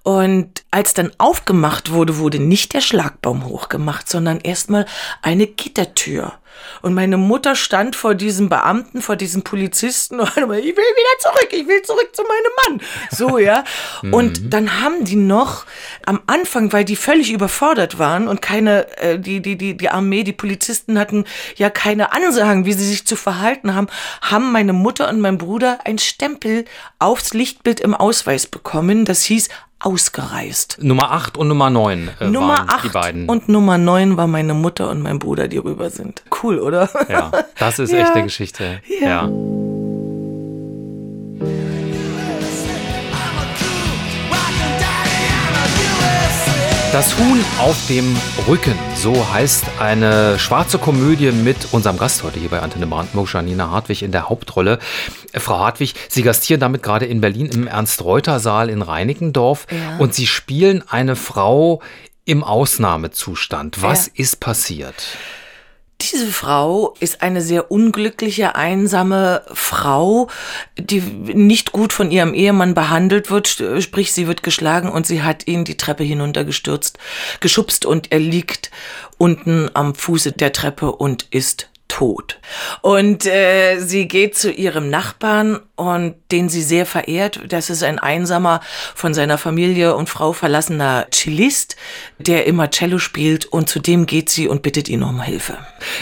Und 0.03 0.65
als 0.71 0.95
dann 0.95 1.13
aufgemacht 1.19 1.93
wurde, 1.93 2.17
wurde 2.17 2.39
nicht 2.39 2.73
der 2.73 2.81
Schlagbaum 2.81 3.45
hochgemacht, 3.45 4.09
sondern 4.09 4.41
erstmal 4.41 4.87
eine 5.21 5.47
Gittertür. 5.47 6.33
Und 6.83 6.95
meine 6.95 7.17
Mutter 7.17 7.55
stand 7.57 7.97
vor 7.97 8.15
diesem 8.15 8.49
Beamten, 8.49 9.03
vor 9.03 9.17
diesem 9.17 9.43
Polizisten 9.43 10.21
und 10.21 10.29
ich 10.37 10.43
will 10.45 10.53
wieder 10.53 11.19
zurück, 11.21 11.49
ich 11.51 11.67
will 11.67 11.83
zurück 11.83 12.11
zu 12.13 12.23
meinem 12.23 12.79
Mann. 12.79 12.87
So, 13.11 13.39
ja. 13.39 13.65
Und 14.03 14.41
Mhm. 14.43 14.51
dann 14.51 14.81
haben 14.83 15.05
die 15.05 15.17
noch 15.17 15.65
am 16.05 16.21
Anfang, 16.27 16.73
weil 16.73 16.85
die 16.85 16.97
völlig 16.97 17.33
überfordert 17.33 17.99
waren 17.99 18.29
und 18.29 18.43
keine, 18.43 18.87
äh, 18.99 19.19
die, 19.19 19.41
die, 19.41 19.57
die, 19.57 19.77
die 19.77 19.89
Armee, 19.89 20.23
die 20.23 20.33
Polizisten 20.33 20.99
hatten 20.99 21.25
ja 21.57 21.71
keine 21.71 22.13
Ansagen, 22.13 22.65
wie 22.65 22.73
sie 22.73 22.87
sich 22.87 23.07
zu 23.07 23.17
verhalten 23.17 23.75
haben, 23.75 23.89
haben 24.23 24.53
meine 24.53 24.73
Mutter 24.73 25.09
und 25.09 25.21
mein 25.21 25.39
Bruder 25.39 25.79
ein 25.85 25.99
Stempel 25.99 26.65
aufs 26.99 27.35
Lichtbild 27.35 27.81
im 27.81 27.95
Ausweis 27.95 28.47
bekommen. 28.47 29.05
Das 29.05 29.23
hieß 29.23 29.49
ausgereist. 29.79 30.79
Nummer 30.81 31.13
8 31.13 31.37
und 31.37 31.49
Nummer 31.49 31.71
9 31.71 32.11
äh, 32.21 32.29
Nummer 32.29 32.49
waren 32.59 32.67
die 32.67 32.73
8 32.89 32.93
beiden. 32.93 33.29
und 33.29 33.49
Nummer 33.49 33.79
9 33.79 34.17
war 34.17 34.27
meine 34.27 34.55
Mutter 34.55 34.91
und 34.91 35.03
mein 35.03 35.19
Bruder, 35.19 35.49
die 35.49 35.59
rüber 35.59 35.91
sind. 35.91 36.23
Cool, 36.43 36.59
oder? 36.59 36.89
ja, 37.09 37.31
das 37.59 37.79
ist 37.79 37.91
Ja. 37.93 37.99
echt 38.01 38.13
eine 38.13 38.25
Geschichte. 38.25 38.81
Ja. 39.01 39.09
ja. 39.09 39.76
Das 46.93 47.17
Huhn 47.19 47.45
auf 47.59 47.77
dem 47.89 48.17
Rücken, 48.49 48.75
so 48.95 49.29
heißt 49.33 49.65
eine 49.81 50.39
schwarze 50.39 50.79
Komödie 50.79 51.31
mit 51.33 51.69
unserem 51.73 51.99
Gast 51.99 52.23
heute 52.23 52.39
hier 52.41 52.49
bei 52.49 52.61
Antenne 52.61 52.87
Brandenburg, 52.87 53.31
Janina 53.33 53.71
Hartwig 53.71 54.03
in 54.03 54.13
der 54.13 54.29
Hauptrolle. 54.31 54.79
Frau 55.35 55.59
Hartwig, 55.59 55.95
Sie 56.09 56.23
gastieren 56.23 56.61
damit 56.61 56.83
gerade 56.83 57.05
in 57.05 57.21
Berlin 57.21 57.47
im 57.47 57.67
Ernst-Reuter-Saal 57.67 58.71
in 58.71 58.81
Reinickendorf 58.83 59.67
Ja. 59.71 59.99
und 59.99 60.15
Sie 60.15 60.27
spielen 60.27 60.83
eine 60.89 61.17
Frau 61.17 61.83
im 62.25 62.43
Ausnahmezustand. 62.43 63.83
Was 63.83 64.07
Ja. 64.07 64.13
ist 64.17 64.41
passiert? 64.41 64.95
Diese 66.01 66.27
Frau 66.27 66.95
ist 67.01 67.23
eine 67.23 67.41
sehr 67.41 67.71
unglückliche, 67.71 68.55
einsame 68.55 69.43
Frau, 69.53 70.29
die 70.79 71.01
nicht 71.01 71.73
gut 71.73 71.93
von 71.93 72.11
ihrem 72.11 72.35
Ehemann 72.35 72.75
behandelt 72.75 73.31
wird, 73.31 73.49
sprich 73.81 74.13
sie 74.13 74.27
wird 74.27 74.43
geschlagen 74.43 74.91
und 74.91 75.07
sie 75.07 75.23
hat 75.23 75.47
ihn 75.47 75.65
die 75.65 75.79
Treppe 75.79 76.05
hinuntergestürzt, 76.05 76.99
geschubst 77.41 77.87
und 77.87 78.13
er 78.13 78.21
liegt 78.21 78.71
unten 79.17 79.71
am 79.75 79.95
Fuße 79.95 80.33
der 80.33 80.53
Treppe 80.53 80.93
und 80.93 81.27
ist 81.31 81.71
tot. 81.89 82.39
Und 82.83 83.27
äh, 83.27 83.79
sie 83.79 84.09
geht 84.09 84.37
zu 84.37 84.51
ihrem 84.51 84.91
Nachbarn 84.91 85.61
und 85.77 86.15
den 86.33 86.49
sie 86.49 86.63
sehr 86.63 86.87
verehrt. 86.87 87.41
Das 87.49 87.71
ist 87.71 87.83
ein 87.83 87.99
einsamer, 87.99 88.61
von 88.95 89.15
seiner 89.15 89.39
Familie 89.39 89.95
und 89.95 90.09
Frau 90.09 90.33
verlassener 90.33 91.07
Cellist, 91.11 91.77
der 92.19 92.47
immer 92.47 92.71
Cello 92.71 92.99
spielt 92.99 93.47
und 93.47 93.69
zu 93.69 93.79
dem 93.79 94.07
geht 94.07 94.31
sie 94.31 94.49
und 94.49 94.63
bittet 94.63 94.89
ihn 94.89 95.03
um 95.03 95.23
Hilfe. 95.23 95.59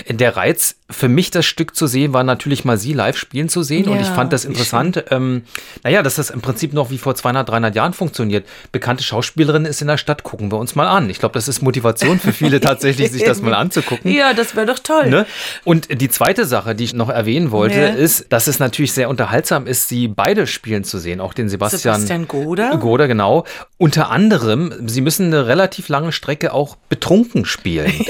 Der 0.09 0.37
Reiz 0.37 0.77
für 0.91 1.09
mich, 1.09 1.31
das 1.31 1.47
Stück 1.47 1.75
zu 1.75 1.87
sehen, 1.87 2.13
war 2.13 2.25
natürlich 2.25 2.65
mal 2.65 2.77
sie 2.77 2.93
live 2.93 3.17
spielen 3.17 3.49
zu 3.49 3.63
sehen. 3.63 3.89
und 3.89 3.97
Ja, 3.97 4.03
ich 4.03 4.09
fand 4.09 4.33
das 4.33 4.45
interessant. 4.45 5.05
Ähm, 5.11 5.45
naja, 5.83 6.03
dass 6.03 6.17
das 6.17 6.31
im 6.31 6.41
Prinzip 6.41 6.73
noch 6.73 6.91
wie 6.91 6.99
vor 6.99 7.15
200, 7.15 7.49
300 7.49 7.75
Jahren 7.75 7.95
funktioniert. 7.95 8.47
Bekannte 8.71 9.03
Schauspielerin 9.03 9.65
ist 9.65 9.81
in 9.81 9.89
der 9.89 9.97
Stadt, 9.97 10.23
gucken 10.23 10.53
wir 10.53 10.59
uns 10.59 10.75
mal 10.75 10.87
an. 10.87 11.09
Ich 11.09 11.19
glaube, 11.19 11.33
das 11.33 11.49
ist 11.49 11.63
Motivation 11.63 12.21
für 12.21 12.33
viele 12.33 12.61
tatsächlich, 12.61 13.11
sich 13.11 13.25
das 13.25 13.41
mal 13.41 13.55
anzugucken. 13.55 14.13
Ja, 14.13 14.35
das 14.35 14.55
wäre 14.57 14.67
doch 14.67 14.79
toll. 14.79 15.09
Ne? 15.09 15.27
Und 15.75 16.01
die 16.01 16.09
zweite 16.09 16.45
Sache, 16.45 16.75
die 16.75 16.85
ich 16.85 16.95
noch 16.95 17.09
erwähnen 17.09 17.51
wollte, 17.51 17.81
Ja. 17.81 17.89
ist, 17.89 18.27
dass 18.33 18.47
es 18.47 18.59
natürlich 18.59 18.93
sehr 18.93 19.09
unterhaltsam 19.09 19.67
ist, 19.67 19.89
sie 19.89 20.09
beide 20.09 20.47
spielen 20.47 20.85
zu 20.85 20.99
sehen. 20.99 21.21
Auch 21.21 21.35
den 21.35 21.49
Sebastian, 21.49 21.97
Sebastian 22.01 22.29
Goder? 22.29 22.77
Goder, 22.79 23.09
genau. 23.09 23.45
Unter 23.79 24.11
anderem, 24.11 24.73
sie 24.87 25.01
müssen 25.01 25.27
eine 25.27 25.47
relativ 25.47 25.89
lange 25.89 26.13
Strecke 26.13 26.53
auch 26.53 26.77
betrunken 26.89 27.45
spielen. 27.45 27.93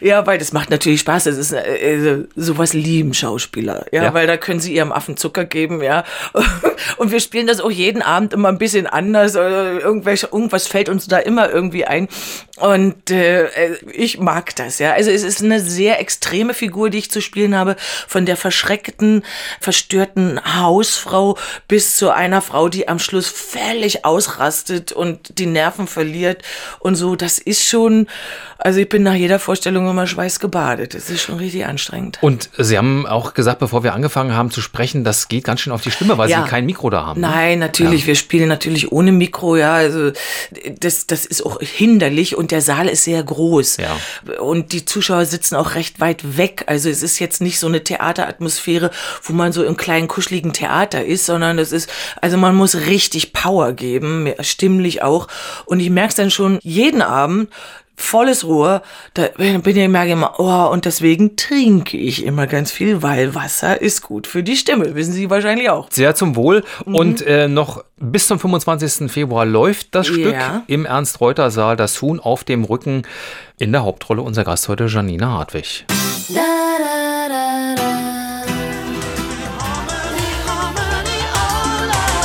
Ja, 0.00 0.26
weil 0.26 0.38
das 0.38 0.52
macht 0.52 0.70
natürlich 0.70 1.00
Spaß. 1.00 1.24
Das 1.24 1.36
ist 1.36 1.52
äh, 1.52 1.60
äh, 1.94 2.24
sowas 2.36 2.72
lieben 2.72 3.14
Schauspieler. 3.14 3.84
Ja, 3.92 4.04
Ja. 4.04 4.14
weil 4.14 4.26
da 4.26 4.36
können 4.36 4.58
sie 4.60 4.74
ihrem 4.74 4.90
Affen 4.92 5.16
Zucker 5.16 5.44
geben, 5.44 5.82
ja. 5.82 6.04
Und 6.96 7.10
wir 7.12 7.20
spielen 7.20 7.46
das 7.46 7.60
auch 7.60 7.70
jeden 7.70 8.00
Abend 8.00 8.32
immer 8.32 8.48
ein 8.48 8.58
bisschen 8.58 8.86
anders. 8.86 9.34
Irgendwelche, 9.34 10.28
irgendwas 10.32 10.66
fällt 10.68 10.88
uns 10.88 11.08
da 11.08 11.18
immer 11.18 11.50
irgendwie 11.50 11.84
ein. 11.84 12.08
Und 12.58 13.10
äh, 13.10 13.44
äh, 13.46 13.76
ich 13.92 14.18
mag 14.18 14.54
das, 14.56 14.78
ja. 14.78 14.92
Also 14.92 15.10
es 15.10 15.24
ist 15.24 15.42
eine 15.42 15.60
sehr 15.60 16.00
extreme 16.00 16.54
Figur, 16.54 16.88
die 16.92 16.98
ich 16.98 17.10
zu 17.10 17.20
spielen 17.20 17.56
habe. 17.56 17.76
Von 18.06 18.26
der 18.26 18.36
verschreckten, 18.36 19.24
verstörten 19.60 20.40
Hausfrau 20.60 21.36
bis 21.66 21.96
zu 21.96 22.10
einer 22.10 22.42
Frau, 22.42 22.68
die 22.68 22.88
am 22.88 22.98
Schluss 22.98 23.28
völlig 23.28 24.04
ausrastet 24.04 24.92
und 24.92 25.38
die 25.38 25.46
Nerven 25.46 25.86
verliert 25.86 26.42
und 26.78 26.94
so. 26.94 27.16
Das 27.16 27.38
ist 27.38 27.66
schon, 27.66 28.06
also 28.64 28.80
ich 28.80 28.88
bin 28.88 29.02
nach 29.02 29.14
jeder 29.14 29.38
Vorstellung 29.38 29.88
immer 29.88 30.06
schweißgebadet. 30.06 30.94
Das 30.94 31.10
ist 31.10 31.22
schon 31.22 31.36
richtig 31.36 31.66
anstrengend. 31.66 32.18
Und 32.20 32.48
Sie 32.58 32.78
haben 32.78 33.06
auch 33.06 33.34
gesagt, 33.34 33.58
bevor 33.58 33.82
wir 33.84 33.92
angefangen 33.94 34.34
haben 34.34 34.50
zu 34.50 34.60
sprechen, 34.60 35.04
das 35.04 35.28
geht 35.28 35.44
ganz 35.44 35.60
schön 35.60 35.72
auf 35.72 35.82
die 35.82 35.90
Stimme, 35.90 36.16
weil 36.18 36.30
Ja. 36.30 36.42
Sie 36.44 36.48
kein 36.48 36.64
Mikro 36.66 36.88
da 36.90 37.04
haben. 37.04 37.20
ne? 37.20 37.26
Nein, 37.28 37.58
natürlich, 37.58 38.06
wir 38.06 38.14
spielen 38.14 38.48
natürlich 38.48 38.92
ohne 38.92 39.12
Mikro, 39.12 39.56
ja, 39.56 39.74
also 39.74 40.12
das, 40.80 41.06
das 41.06 41.26
ist 41.26 41.44
auch 41.44 41.60
hinderlich 41.60 42.36
und 42.36 42.50
der 42.50 42.60
Saal 42.62 42.88
ist 42.88 43.04
sehr 43.04 43.22
groß. 43.22 43.78
Ja. 43.78 43.96
Und 44.40 44.72
die 44.72 44.84
Zuschauer 44.84 45.24
sitzen 45.26 45.56
auch 45.56 45.74
recht 45.74 46.00
weit 46.00 46.36
weg. 46.36 46.64
Also 46.66 46.88
es 46.88 47.02
ist 47.02 47.18
jetzt 47.18 47.40
nicht 47.40 47.58
so 47.58 47.66
eine 47.66 47.82
Theateratmosphäre, 47.82 48.90
wo 49.22 49.32
man 49.32 49.52
so 49.52 49.64
im 49.64 49.76
kleinen, 49.76 50.08
kuscheligen 50.08 50.52
Theater 50.52 51.04
ist, 51.04 51.26
sondern 51.26 51.58
es 51.58 51.72
ist, 51.72 51.90
also 52.20 52.36
man 52.36 52.54
muss 52.54 52.74
richtig 52.76 53.32
Power 53.32 53.72
geben, 53.72 54.32
stimmlich 54.40 55.02
auch. 55.02 55.28
Und 55.64 55.80
ich 55.80 55.90
merke 55.90 56.10
es 56.10 56.14
dann 56.14 56.30
schon 56.30 56.58
jeden 56.62 57.02
Abend, 57.02 57.50
volles 58.02 58.44
Rohr, 58.44 58.82
da 59.14 59.28
bin 59.36 59.76
ich 59.76 59.88
merke 59.88 60.12
immer, 60.12 60.34
oh, 60.38 60.72
und 60.72 60.84
deswegen 60.84 61.36
trinke 61.36 61.96
ich 61.96 62.24
immer 62.24 62.46
ganz 62.46 62.70
viel, 62.70 63.02
weil 63.02 63.34
Wasser 63.34 63.80
ist 63.80 64.02
gut 64.02 64.26
für 64.26 64.42
die 64.42 64.56
Stimme, 64.56 64.94
wissen 64.94 65.12
Sie 65.12 65.30
wahrscheinlich 65.30 65.70
auch. 65.70 65.88
Sehr 65.90 66.14
zum 66.14 66.36
Wohl. 66.36 66.64
Mhm. 66.84 66.94
Und 66.94 67.26
äh, 67.26 67.48
noch 67.48 67.84
bis 67.98 68.26
zum 68.26 68.38
25. 68.38 69.10
Februar 69.10 69.46
läuft 69.46 69.94
das. 69.94 70.08
Stück 70.08 70.34
im 70.66 70.84
Ernst-Reuter-Saal, 70.84 71.76
das 71.76 72.00
Huhn 72.02 72.20
auf 72.20 72.44
dem 72.44 72.64
Rücken. 72.64 73.02
In 73.58 73.72
der 73.72 73.84
Hauptrolle 73.84 74.22
unser 74.22 74.44
Gast 74.44 74.68
heute, 74.68 74.86
Janina 74.86 75.30
Hartwig. 75.38 75.86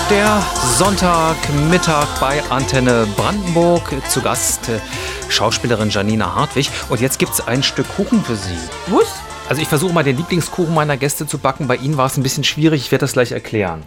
Der 0.10 0.42
Sonntagmittag 0.78 2.08
bei 2.22 2.42
Antenne 2.50 3.06
Brandenburg. 3.18 3.94
Zu 4.10 4.22
Gast 4.22 4.70
äh, 4.70 4.80
Schauspielerin 5.30 5.90
Janina 5.90 6.36
Hartwig. 6.36 6.70
Und 6.90 7.02
jetzt 7.02 7.20
gibt 7.20 7.34
es 7.34 7.48
ein 7.48 7.64
Stück 7.64 7.88
Kuchen 7.96 8.24
für 8.24 8.36
Sie. 8.36 8.58
Was? 8.88 9.08
Also 9.50 9.62
ich 9.62 9.68
versuche 9.70 9.94
mal 9.94 10.04
den 10.04 10.18
Lieblingskuchen 10.18 10.74
meiner 10.74 10.98
Gäste 10.98 11.26
zu 11.26 11.38
backen. 11.38 11.68
Bei 11.68 11.78
Ihnen 11.78 11.96
war 11.96 12.08
es 12.08 12.18
ein 12.18 12.24
bisschen 12.24 12.44
schwierig. 12.44 12.82
Ich 12.82 12.92
werde 12.92 13.04
das 13.04 13.14
gleich 13.14 13.32
erklären. 13.32 13.84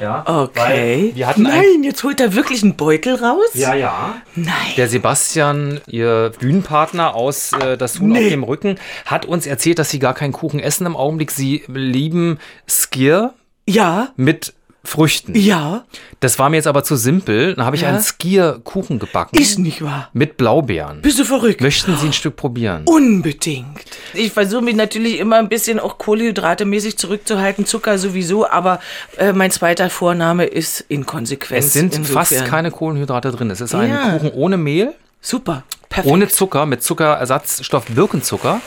Ja, 0.00 0.24
Okay. 0.26 1.12
Wir 1.14 1.26
hatten 1.26 1.46
ein 1.46 1.52
Nein, 1.58 1.82
jetzt 1.84 2.02
holt 2.02 2.18
er 2.18 2.34
wirklich 2.34 2.62
einen 2.62 2.76
Beutel 2.76 3.16
raus? 3.16 3.50
ja, 3.52 3.74
ja. 3.74 4.14
Nein. 4.34 4.52
Der 4.78 4.88
Sebastian, 4.88 5.80
Ihr 5.86 6.32
Bühnenpartner 6.38 7.14
aus 7.14 7.52
äh, 7.52 7.76
Das 7.76 7.98
Huhn 8.00 8.08
Nee. 8.08 8.24
auf 8.24 8.30
dem 8.30 8.44
Rücken, 8.44 8.78
hat 9.04 9.26
uns 9.26 9.46
erzählt, 9.46 9.78
dass 9.78 9.90
Sie 9.90 9.98
gar 9.98 10.14
keinen 10.14 10.32
Kuchen 10.32 10.60
essen 10.60 10.86
im 10.86 10.96
Augenblick. 10.96 11.30
Sie 11.30 11.62
lieben 11.68 12.38
Skier 12.66 13.34
Ja, 13.68 14.08
mit 14.16 14.54
Früchten. 14.84 15.34
ja, 15.36 15.84
Das 16.20 16.38
war 16.40 16.50
mir 16.50 16.56
jetzt 16.56 16.66
aber 16.66 16.82
zu 16.82 16.96
simpel. 16.96 17.54
Dann 17.54 17.64
habe 17.64 17.76
ich 17.76 17.82
Ja. 17.82 17.88
einen 17.88 18.00
Skier-Kuchen 18.02 18.98
gebacken. 18.98 19.38
ist 19.38 19.58
nicht 19.58 19.82
wahr. 19.82 20.08
Mit 20.12 20.36
Blaubeeren. 20.36 21.02
Bist 21.02 21.18
du 21.20 21.24
verrückt? 21.24 21.60
Möchten 21.60 21.96
Sie 21.96 22.06
ein 22.06 22.12
Stück 22.12 22.34
probieren? 22.36 22.82
Unbedingt. 22.86 23.80
Ich 24.14 24.32
versuche 24.32 24.62
mich 24.62 24.74
natürlich 24.74 25.18
immer 25.20 25.36
ein 25.36 25.48
bisschen 25.48 25.78
auch 25.78 25.98
kohlenhydratemäßig 25.98 26.98
zurückzuhalten, 26.98 27.64
Zucker 27.66 27.96
sowieso, 27.98 28.48
aber 28.48 28.80
äh, 29.18 29.32
mein 29.32 29.50
zweiter 29.52 29.88
Vorname 29.88 30.44
ist 30.46 30.80
Inkonsequenz. 30.88 31.66
Es 31.66 31.72
sind 31.72 31.94
Insofern. 31.96 32.14
fast 32.26 32.44
keine 32.46 32.70
Kohlenhydrate 32.72 33.30
drin. 33.30 33.50
Es 33.50 33.60
ist 33.60 33.74
ein 33.74 33.88
Ja. 33.90 34.10
Kuchen 34.18 34.32
ohne 34.32 34.56
Mehl, 34.56 34.94
Super, 35.20 35.62
perfekt. 35.88 36.12
ohne 36.12 36.28
Zucker, 36.28 36.66
mit 36.66 36.82
Zuckerersatzstoff 36.82 37.84
Birkenzucker. 37.86 38.60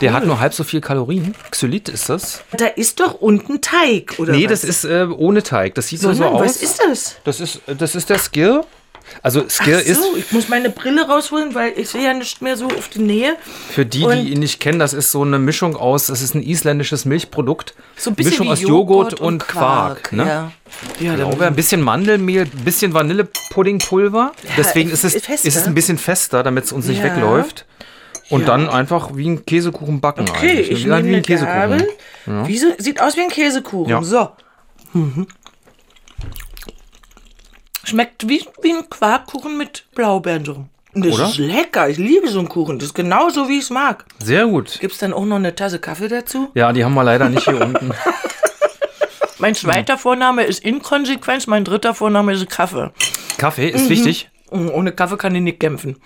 Der 0.00 0.12
hat 0.12 0.24
nur 0.26 0.40
halb 0.40 0.54
so 0.54 0.64
viel 0.64 0.80
Kalorien. 0.80 1.34
Xylit 1.50 1.88
ist 1.88 2.08
das. 2.08 2.42
Da 2.52 2.66
ist 2.66 2.98
doch 3.00 3.14
unten 3.14 3.60
Teig, 3.60 4.14
oder 4.18 4.32
Nee, 4.32 4.44
was? 4.44 4.62
das 4.62 4.64
ist 4.64 4.84
äh, 4.84 5.06
ohne 5.16 5.42
Teig. 5.42 5.74
Das 5.74 5.88
sieht 5.88 6.00
so, 6.00 6.12
so 6.12 6.24
aus. 6.24 6.40
was 6.44 6.56
ist 6.62 6.80
das? 6.86 7.16
Das 7.24 7.40
ist, 7.40 7.60
das 7.66 7.94
ist 7.94 8.10
der 8.10 8.18
Skir. 8.18 8.64
Also 9.22 9.40
Skir 9.48 9.78
Ach 9.80 9.94
so, 9.94 10.14
ist 10.14 10.18
ich 10.26 10.32
muss 10.32 10.48
meine 10.48 10.70
Brille 10.70 11.06
rausholen, 11.06 11.54
weil 11.54 11.72
ich 11.76 11.88
sehe 11.90 12.04
ja 12.04 12.14
nicht 12.14 12.40
mehr 12.40 12.56
so 12.56 12.66
auf 12.66 12.88
die 12.88 13.00
Nähe. 13.00 13.36
für 13.70 13.84
die, 13.84 14.04
Und- 14.04 14.14
die 14.14 14.32
ihn 14.32 14.38
nicht 14.38 14.60
kennen, 14.60 14.78
das 14.78 14.92
ist 14.92 15.10
so 15.10 15.22
eine 15.22 15.38
Mischung 15.38 15.76
aus, 15.76 16.06
das 16.06 16.22
ist 16.22 16.34
ein 16.34 16.42
isländisches 16.42 17.04
Milchprodukt. 17.04 17.74
So 17.96 18.10
ein 18.10 18.14
bisschen 18.14 18.30
Mischung 18.30 18.48
aus 18.48 18.60
Joghurt 18.62 19.20
und, 19.20 19.46
Quark. 19.46 20.12
ne? 20.12 20.24
Ja, 20.26 20.52
ja 21.00 21.16
dann, 21.16 21.40
ein 21.42 21.54
bisschen 21.56 21.82
Mandelmehl, 21.82 22.42
ein 22.44 22.64
bisschen 22.64 22.94
Vanillepuddingpulver. 22.94 24.32
Deswegen 24.56 24.90
ist 24.90 25.04
es, 25.04 25.14
fester. 25.14 25.48
ist 25.48 25.56
es 25.56 25.66
ein 25.66 25.74
bisschen 25.74 25.98
fester, 25.98 26.42
damit 26.42 26.64
es 26.64 26.72
uns 26.72 26.86
nicht 26.86 26.98
Ja. 26.98 27.04
wegläuft. 27.04 27.66
Und 28.32 28.40
Ja. 28.42 28.46
dann 28.46 28.68
einfach 28.68 29.10
wie 29.14 29.28
ein 29.28 29.44
Käsekuchen 29.44 30.00
backen 30.00 30.28
Okay, 30.28 30.50
eigentlich. 30.50 30.70
ich 30.70 30.86
Wie 30.86 30.90
ein- 30.92 31.02
nehme 31.04 31.08
wie 31.12 31.16
ein 31.18 31.22
Käsekuchen. 31.22 31.60
Gabel. 31.60 31.88
Wieso? 32.46 32.66
Sieht 32.78 33.00
aus 33.00 33.16
wie 33.16 33.20
ein 33.20 33.28
Käsekuchen. 33.28 33.90
Ja. 33.90 34.02
So. 34.02 34.30
Mhm. 34.94 35.26
Schmeckt 37.84 38.28
wie, 38.28 38.44
wie 38.62 38.72
ein 38.72 38.88
Quarkkuchen 38.88 39.56
mit 39.58 39.84
Blaubeeren 39.94 40.44
drin. 40.44 40.68
Das 40.94 41.14
Oder? 41.14 41.24
ist 41.28 41.38
lecker. 41.38 41.88
Ich 41.88 41.96
liebe 41.98 42.28
so 42.28 42.38
einen 42.38 42.48
Kuchen. 42.48 42.78
Das 42.78 42.88
ist 42.88 42.94
genauso, 42.94 43.48
wie 43.48 43.56
ich 43.58 43.64
es 43.64 43.70
mag. 43.70 44.04
Sehr 44.22 44.46
gut. 44.46 44.78
Gibt 44.80 44.92
es 44.92 44.98
dann 44.98 45.12
auch 45.12 45.24
noch 45.24 45.36
eine 45.36 45.54
Tasse 45.54 45.78
Kaffee 45.78 46.08
dazu? 46.08 46.50
Ja, 46.54 46.72
die 46.72 46.84
haben 46.84 46.94
wir 46.94 47.02
leider 47.04 47.28
nicht 47.28 47.44
hier 47.44 47.60
unten. 47.60 47.92
Mein 49.38 49.54
zweiter 49.54 49.98
Vorname 49.98 50.44
ist 50.44 50.62
Inkonsequenz, 50.64 51.46
mein 51.46 51.64
dritter 51.64 51.94
Vorname 51.94 52.32
ist 52.32 52.48
Kaffee. 52.48 52.90
Kaffee 53.38 53.70
Mhm. 53.70 53.74
ist 53.76 53.88
wichtig. 53.88 54.30
Mm, 54.52 54.68
Ohne 54.68 54.92
Kaffee 54.92 55.16
kann 55.16 55.34
ich 55.34 55.42
nicht 55.42 55.60
kämpfen. 55.60 55.96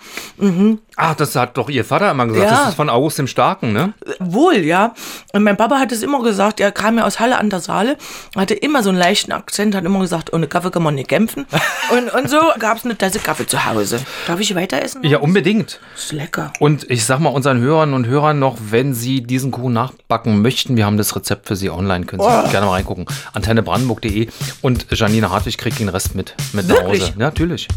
Ach, 0.95 1.15
das 1.15 1.35
hat 1.35 1.57
doch 1.57 1.69
Ihr 1.69 1.85
Vater 1.85 2.11
immer 2.11 2.25
gesagt. 2.27 2.49
Ja. 2.49 2.57
Das 2.59 2.69
ist 2.69 2.75
von 2.75 2.89
August 2.89 3.19
dem 3.19 3.27
Starken, 3.27 3.73
ne? 3.73 3.93
Wohl, 4.19 4.57
ja. 4.57 4.93
Und 5.33 5.43
mein 5.43 5.57
Papa 5.57 5.77
hat 5.79 5.91
es 5.91 6.01
immer 6.01 6.23
gesagt, 6.23 6.59
er 6.59 6.71
kam 6.71 6.97
ja 6.97 7.05
aus 7.05 7.19
Halle 7.19 7.37
an 7.37 7.49
der 7.49 7.59
Saale, 7.59 7.97
hatte 8.35 8.53
immer 8.53 8.81
so 8.83 8.89
einen 8.89 8.97
leichten 8.97 9.31
Akzent, 9.31 9.75
hat 9.75 9.85
immer 9.85 9.99
gesagt, 9.99 10.33
ohne 10.33 10.47
Kaffee 10.47 10.71
kann 10.71 10.83
man 10.83 10.95
nicht 10.95 11.09
kämpfen. 11.09 11.45
und, 11.91 12.13
und 12.13 12.29
so 12.29 12.37
gab 12.59 12.77
es 12.77 12.85
eine 12.85 12.97
Tasse 12.97 13.19
Kaffee 13.19 13.45
zu 13.47 13.65
Hause. 13.65 13.99
Darf 14.25 14.39
ich 14.39 14.55
weiter 14.55 14.81
essen? 14.81 15.03
Ja, 15.03 15.19
unbedingt. 15.19 15.79
Ist 15.95 16.11
lecker. 16.11 16.51
Und 16.59 16.89
ich 16.89 17.05
sag 17.05 17.19
mal 17.19 17.29
unseren 17.29 17.59
Hörern 17.59 17.93
und 17.93 18.07
Hörern 18.07 18.39
noch, 18.39 18.57
wenn 18.69 18.93
Sie 18.93 19.21
diesen 19.21 19.51
Kuchen 19.51 19.73
nachbacken 19.73 20.41
möchten, 20.41 20.77
wir 20.77 20.85
haben 20.85 20.97
das 20.97 21.15
Rezept 21.15 21.47
für 21.47 21.55
Sie 21.55 21.69
online, 21.69 22.05
können 22.05 22.21
Sie 22.21 22.27
Oh. 22.27 22.49
gerne 22.49 22.65
mal 22.65 22.73
reingucken. 22.73 23.05
Antennebrandenburg.de 23.33 24.27
und 24.61 24.87
Janina 24.91 25.29
Hartwig 25.29 25.57
kriegt 25.57 25.79
den 25.79 25.89
Rest 25.89 26.15
mit, 26.15 26.35
mit 26.53 26.67
nach? 26.67 26.83
Hause. 26.83 26.97
Ja, 27.07 27.11
natürlich. 27.17 27.67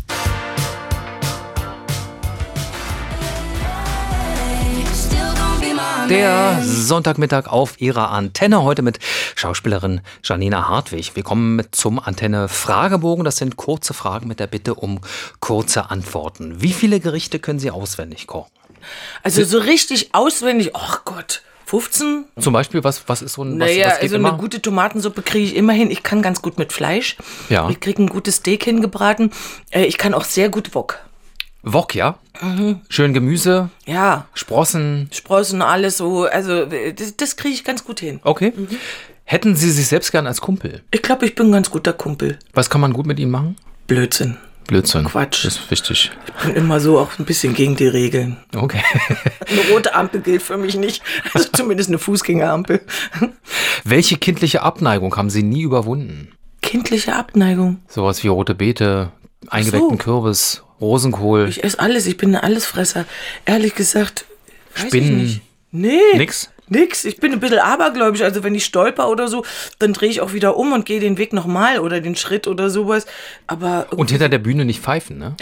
Der 6.10 6.60
Sonntagmittag 6.62 7.46
auf 7.46 7.80
Ihrer 7.80 8.10
Antenne. 8.10 8.62
Heute 8.64 8.82
mit 8.82 8.98
Schauspielerin 9.36 10.00
Janina 10.24 10.68
Hartwig. 10.68 11.14
Wir 11.14 11.22
kommen 11.22 11.54
mit 11.56 11.74
zum 11.74 11.98
Antenne-Fragebogen. 12.00 13.24
Das 13.24 13.36
sind 13.36 13.56
kurze 13.56 13.94
Fragen 13.94 14.26
mit 14.28 14.40
der 14.40 14.48
Bitte 14.48 14.74
um 14.74 15.00
kurze 15.38 15.88
Antworten. 15.90 16.60
Wie 16.60 16.72
viele 16.72 16.98
Gerichte 17.00 17.38
können 17.38 17.60
Sie 17.60 17.70
auswendig 17.70 18.26
kochen? 18.26 18.50
Also 19.22 19.44
so 19.44 19.58
richtig 19.58 20.12
auswendig, 20.12 20.74
ach 20.74 21.04
Gott, 21.04 21.42
15? 21.66 22.24
Zum 22.40 22.52
Beispiel, 22.54 22.82
was, 22.82 23.08
was 23.08 23.22
ist 23.22 23.34
so 23.34 23.44
ein. 23.44 23.52
Was, 23.60 23.68
Naja, 23.68 23.86
was 23.86 23.94
geht 23.94 24.02
also 24.04 24.16
immer? 24.16 24.30
eine 24.30 24.38
gute 24.38 24.60
Tomatensuppe 24.60 25.22
kriege 25.22 25.44
ich 25.44 25.54
immer 25.54 25.72
hin. 25.72 25.90
Ich 25.92 26.02
kann 26.02 26.22
ganz 26.22 26.42
gut 26.42 26.58
mit 26.58 26.72
Fleisch. 26.72 27.16
Ja. 27.48 27.70
Ich 27.70 27.78
kriege 27.78 28.02
ein 28.02 28.08
gutes 28.08 28.36
Steak 28.36 28.64
hingebraten. 28.64 29.30
Äh, 29.70 29.84
Ich 29.84 29.96
kann 29.96 30.12
auch 30.14 30.24
sehr 30.24 30.48
gut 30.48 30.74
Wok. 30.74 30.98
Wok, 31.62 31.94
ja? 31.94 32.18
Mhm. 32.40 32.80
Schön 32.88 33.12
Gemüse, 33.12 33.68
Ja, 33.86 34.26
Sprossen. 34.34 35.08
Sprossen, 35.12 35.60
alles 35.62 35.98
so. 35.98 36.24
Also 36.24 36.64
das, 36.66 37.16
das 37.16 37.36
kriege 37.36 37.54
ich 37.54 37.64
ganz 37.64 37.84
gut 37.84 38.00
hin. 38.00 38.20
Okay. 38.22 38.52
Mhm. 38.56 38.68
Hätten 39.24 39.54
Sie 39.54 39.70
sich 39.70 39.86
selbst 39.86 40.10
gern 40.10 40.26
als 40.26 40.40
Kumpel? 40.40 40.82
Ich 40.90 41.02
glaube, 41.02 41.26
ich 41.26 41.34
bin 41.34 41.48
ein 41.48 41.52
ganz 41.52 41.70
guter 41.70 41.92
Kumpel. 41.92 42.38
Was 42.52 42.68
kann 42.70 42.80
man 42.80 42.92
gut 42.92 43.06
mit 43.06 43.18
Ihnen 43.20 43.30
machen? 43.30 43.56
Blödsinn. 43.86 44.38
Blödsinn. 44.66 45.04
Quatsch. 45.04 45.44
Das 45.44 45.56
ist 45.56 45.70
wichtig. 45.70 46.10
Ich 46.38 46.46
bin 46.46 46.56
immer 46.56 46.80
so 46.80 46.98
auch 46.98 47.18
ein 47.18 47.24
bisschen 47.24 47.54
gegen 47.54 47.76
die 47.76 47.88
Regeln. 47.88 48.38
Okay. 48.56 48.80
Eine 49.48 49.72
rote 49.72 49.94
Ampel 49.94 50.20
gilt 50.20 50.42
für 50.42 50.56
mich 50.56 50.76
nicht. 50.76 51.02
Also 51.34 51.48
zumindest 51.52 51.90
eine 51.90 51.98
Fußgängerampel. 51.98 52.80
Welche 53.84 54.16
kindliche 54.16 54.62
Abneigung 54.62 55.16
haben 55.16 55.30
Sie 55.30 55.42
nie 55.42 55.62
überwunden? 55.62 56.32
Kindliche 56.62 57.14
Abneigung. 57.16 57.80
Sowas 57.88 58.22
wie 58.22 58.28
rote 58.28 58.54
Beete, 58.54 59.10
eingeweckten 59.48 59.90
so. 59.98 60.04
Kürbis, 60.04 60.62
Rosenkohl, 60.80 61.48
Ich 61.48 61.62
esse 61.62 61.78
alles. 61.78 62.06
Ich 62.06 62.16
bin 62.16 62.34
ein 62.34 62.42
Allesfresser. 62.42 63.04
Ehrlich 63.44 63.74
gesagt. 63.74 64.24
Spinnen. 64.74 65.40
Nee. 65.72 65.98
nix. 66.14 66.50
Nix. 66.68 67.04
Ich 67.04 67.16
bin 67.18 67.32
ein 67.32 67.40
bisschen 67.40 67.58
abergläubisch. 67.58 68.22
Also 68.22 68.44
wenn 68.44 68.54
ich 68.54 68.64
stolper 68.64 69.08
oder 69.08 69.28
so, 69.28 69.44
dann 69.78 69.92
drehe 69.92 70.08
ich 70.08 70.20
auch 70.20 70.32
wieder 70.32 70.56
um 70.56 70.72
und 70.72 70.86
gehe 70.86 71.00
den 71.00 71.18
Weg 71.18 71.32
nochmal 71.32 71.80
oder 71.80 72.00
den 72.00 72.14
Schritt 72.16 72.46
oder 72.46 72.70
sowas. 72.70 73.06
Aber 73.46 73.88
Und 73.90 74.10
hinter 74.10 74.28
der 74.28 74.38
Bühne 74.38 74.64
nicht 74.64 74.80
pfeifen, 74.80 75.18
ne? 75.18 75.36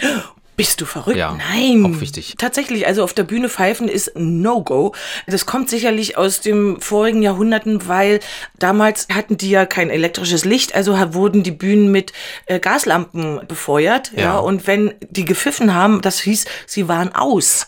Bist 0.59 0.81
du 0.81 0.85
verrückt? 0.85 1.15
Ja, 1.17 1.37
Nein. 1.53 1.85
auch 1.95 2.01
wichtig. 2.01 2.35
Tatsächlich, 2.37 2.85
also 2.85 3.01
auf 3.03 3.13
der 3.13 3.23
Bühne 3.23 3.47
pfeifen 3.47 3.87
ist 3.87 4.11
No-Go. 4.15 4.93
Das 5.25 5.45
kommt 5.45 5.69
sicherlich 5.69 6.17
aus 6.17 6.41
den 6.41 6.81
vorigen 6.81 7.21
Jahrhunderten, 7.21 7.87
weil 7.87 8.19
damals 8.57 9.07
hatten 9.13 9.37
die 9.37 9.49
ja 9.49 9.65
kein 9.65 9.89
elektrisches 9.89 10.43
Licht, 10.43 10.75
also 10.75 10.97
wurden 11.13 11.43
die 11.43 11.51
Bühnen 11.51 11.91
mit 11.91 12.11
äh, 12.45 12.59
Gaslampen 12.59 13.39
befeuert. 13.47 14.11
Ja. 14.15 14.21
Ja. 14.21 14.37
Und 14.39 14.67
wenn 14.67 14.93
die 15.09 15.23
gepfiffen 15.23 15.73
haben, 15.73 16.01
das 16.01 16.19
hieß, 16.19 16.43
sie 16.65 16.89
waren 16.89 17.15
aus. 17.15 17.67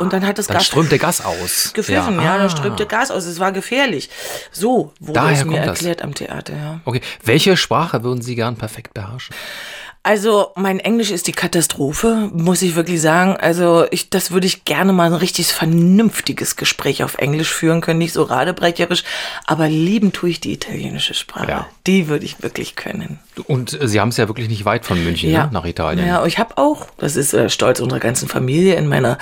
und 0.00 0.12
dann 0.12 0.26
hat 0.26 0.38
das 0.38 0.48
Dann 0.48 0.56
Gas 0.56 0.66
strömte 0.66 0.98
Gas 0.98 1.24
aus. 1.24 1.70
gepfiffen, 1.74 2.16
ja, 2.20 2.34
Ah. 2.34 2.38
dann 2.38 2.50
strömte 2.50 2.86
Gas 2.86 3.12
aus. 3.12 3.24
Es 3.24 3.38
war 3.38 3.52
gefährlich. 3.52 4.10
So 4.50 4.92
wurde 4.98 5.12
Daher 5.12 5.38
es 5.38 5.44
mir 5.44 5.52
kommt 5.58 5.66
das. 5.68 5.78
erklärt 5.78 6.02
am 6.02 6.14
Theater, 6.14 6.54
ja. 6.56 6.80
Okay. 6.84 7.00
Welche 7.24 7.56
Sprache 7.56 8.02
würden 8.02 8.20
Sie 8.20 8.34
gern 8.34 8.56
perfekt 8.56 8.94
beherrschen? 8.94 9.34
Also 10.04 10.50
mein 10.56 10.80
Englisch 10.80 11.12
ist 11.12 11.28
die 11.28 11.32
Katastrophe, 11.32 12.28
muss 12.32 12.60
ich 12.62 12.74
wirklich 12.74 13.00
sagen. 13.00 13.36
Also 13.36 13.86
ich, 13.92 14.10
das 14.10 14.32
würde 14.32 14.48
ich 14.48 14.64
gerne 14.64 14.92
mal 14.92 15.06
ein 15.06 15.14
richtig 15.14 15.46
vernünftiges 15.46 16.56
Gespräch 16.56 17.04
auf 17.04 17.18
Englisch 17.18 17.52
führen 17.52 17.80
können, 17.80 17.98
nicht 17.98 18.12
so 18.12 18.24
radebrecherisch, 18.24 19.04
aber 19.46 19.68
lieben 19.68 20.12
tue 20.12 20.30
ich 20.30 20.40
die 20.40 20.52
italienische 20.52 21.14
Sprache. 21.14 21.50
Ja. 21.50 21.66
Die 21.86 22.08
würde 22.08 22.24
ich 22.24 22.42
wirklich 22.42 22.74
können. 22.74 23.20
Und 23.46 23.80
äh, 23.80 23.86
Sie 23.86 24.00
haben 24.00 24.08
es 24.08 24.16
ja 24.16 24.26
wirklich 24.26 24.48
nicht 24.48 24.64
weit 24.64 24.84
von 24.84 25.02
München 25.02 25.30
ne? 25.30 25.48
nach 25.52 25.64
Italien. 25.64 26.04
Ja, 26.04 26.26
ich 26.26 26.38
habe 26.38 26.58
auch, 26.58 26.88
das 26.96 27.14
ist 27.14 27.32
äh, 27.32 27.48
stolz 27.48 27.78
unserer 27.78 28.00
ganzen 28.00 28.26
Familie, 28.26 28.74
in 28.74 28.88
meiner 28.88 29.18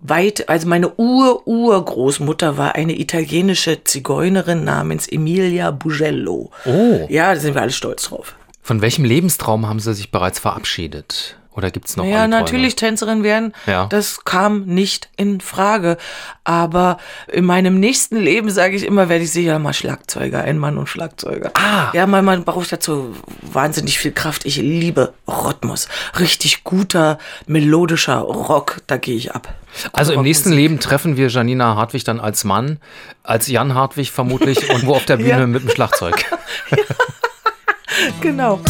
weit, 0.00 0.48
also 0.48 0.68
meine 0.68 0.94
Ur-Urgroßmutter 0.96 2.56
war 2.56 2.76
eine 2.76 2.96
italienische 3.00 3.82
Zigeunerin 3.82 4.62
namens 4.62 5.08
Emilia 5.08 5.72
Bugello. 5.72 6.50
Oh. 6.66 7.06
Ja, 7.08 7.34
da 7.34 7.40
sind 7.40 7.54
wir 7.54 7.62
alle 7.62 7.72
stolz 7.72 8.04
drauf. 8.04 8.36
Von 8.66 8.80
welchem 8.80 9.04
Lebenstraum 9.04 9.68
haben 9.68 9.78
Sie 9.78 9.92
sich 9.92 10.10
bereits 10.10 10.38
verabschiedet? 10.38 11.36
Oder 11.50 11.70
gibt 11.70 11.86
es 11.86 11.96
noch 11.98 12.04
Ja, 12.06 12.26
natürlich 12.26 12.76
Tänzerin 12.76 13.22
werden. 13.22 13.52
Ja. 13.66 13.86
Das 13.86 14.24
kam 14.24 14.64
nicht 14.64 15.10
in 15.18 15.42
Frage. 15.42 15.98
Aber 16.44 16.96
in 17.30 17.44
meinem 17.44 17.78
nächsten 17.78 18.16
Leben, 18.16 18.48
sage 18.50 18.74
ich 18.74 18.84
immer, 18.84 19.10
werde 19.10 19.22
ich 19.24 19.30
sicher 19.32 19.58
mal 19.58 19.74
Schlagzeuger, 19.74 20.40
ein 20.42 20.58
Mann 20.58 20.78
und 20.78 20.88
Schlagzeuger. 20.88 21.52
Ah. 21.54 21.90
Ja, 21.92 22.06
man, 22.06 22.24
man 22.24 22.42
braucht 22.44 22.72
dazu 22.72 23.14
wahnsinnig 23.42 23.98
viel 23.98 24.12
Kraft. 24.12 24.46
Ich 24.46 24.56
liebe 24.56 25.12
Rhythmus. 25.28 25.86
Richtig 26.18 26.64
guter, 26.64 27.18
melodischer 27.46 28.18
Rock, 28.18 28.80
da 28.86 28.96
gehe 28.96 29.14
ich 29.16 29.32
ab. 29.34 29.52
Also 29.92 30.14
im 30.14 30.22
nächsten 30.22 30.52
Leben 30.52 30.80
treffen 30.80 31.16
wir 31.18 31.28
Janina 31.28 31.76
Hartwig 31.76 32.02
dann 32.04 32.18
als 32.18 32.44
Mann, 32.44 32.78
als 33.22 33.46
Jan 33.46 33.74
Hartwig 33.74 34.10
vermutlich 34.10 34.70
und 34.70 34.86
wo 34.86 34.94
auf 34.94 35.04
der 35.04 35.16
Bühne 35.18 35.28
Ja. 35.28 35.46
mit 35.46 35.62
dem 35.62 35.70
Schlagzeug. 35.70 36.24
Genau. 38.20 38.60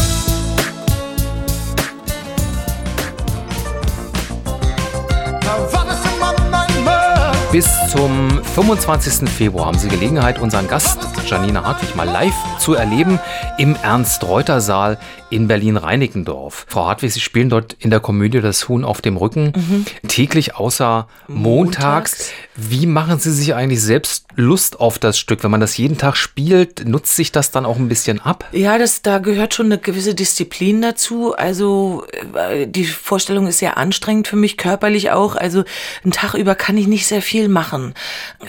Bis 7.51 7.69
zum 7.89 8.43
25. 8.43 9.29
Februar 9.29 9.67
haben 9.67 9.77
Sie 9.77 9.87
Gelegenheit, 9.87 10.39
unseren 10.39 10.67
Gast 10.67 10.99
Janina 11.25 11.63
Hartwig 11.63 11.95
mal 11.95 12.07
live 12.07 12.35
zu 12.59 12.73
erleben 12.73 13.19
im 13.57 13.77
Ernst-Reuter-Saal 13.81 14.97
in 15.35 15.47
Berlin-Reinickendorf. 15.47 16.65
Frau 16.67 16.87
Hartwig, 16.87 17.11
Sie 17.11 17.19
spielen 17.19 17.49
dort 17.49 17.73
in 17.79 17.89
der 17.89 17.99
Komödie 17.99 18.41
Das 18.41 18.67
Huhn 18.69 18.83
auf 18.83 19.01
dem 19.01 19.17
Rücken, 19.17 19.85
täglich 20.07 20.55
außer 20.55 21.07
montags. 21.27 21.75
Montags. 21.75 22.31
Wie 22.57 22.85
machen 22.85 23.19
Sie 23.19 23.31
sich 23.31 23.53
eigentlich 23.53 23.81
selbst 23.81 24.27
Lust 24.35 24.79
auf 24.79 24.97
das 24.97 25.19
Stück? 25.19 25.43
Wenn 25.43 25.51
man 25.51 25.59
das 25.59 25.75
jeden 25.75 25.97
Tag 25.97 26.15
spielt, 26.15 26.87
nutzt 26.87 27.15
sich 27.15 27.33
das 27.33 27.51
dann 27.51 27.65
auch 27.65 27.75
ein 27.75 27.89
bisschen 27.89 28.21
ab? 28.21 28.45
Ja, 28.53 28.77
das, 28.77 29.01
da 29.01 29.17
gehört 29.17 29.53
schon 29.53 29.65
eine 29.65 29.77
gewisse 29.77 30.15
Disziplin 30.15 30.81
dazu. 30.81 31.35
Also 31.35 32.05
äh, 32.33 32.65
die 32.65 32.85
Vorstellung 32.85 33.47
ist 33.47 33.57
sehr 33.59 33.77
anstrengend 33.77 34.29
für 34.29 34.37
mich, 34.37 34.55
körperlich 34.55 35.11
auch. 35.11 35.35
Also 35.35 35.65
einen 36.03 36.13
Tag 36.13 36.33
über 36.35 36.55
kann 36.55 36.77
ich 36.77 36.87
nicht 36.87 37.07
sehr 37.07 37.21
viel 37.21 37.49
machen. 37.49 37.93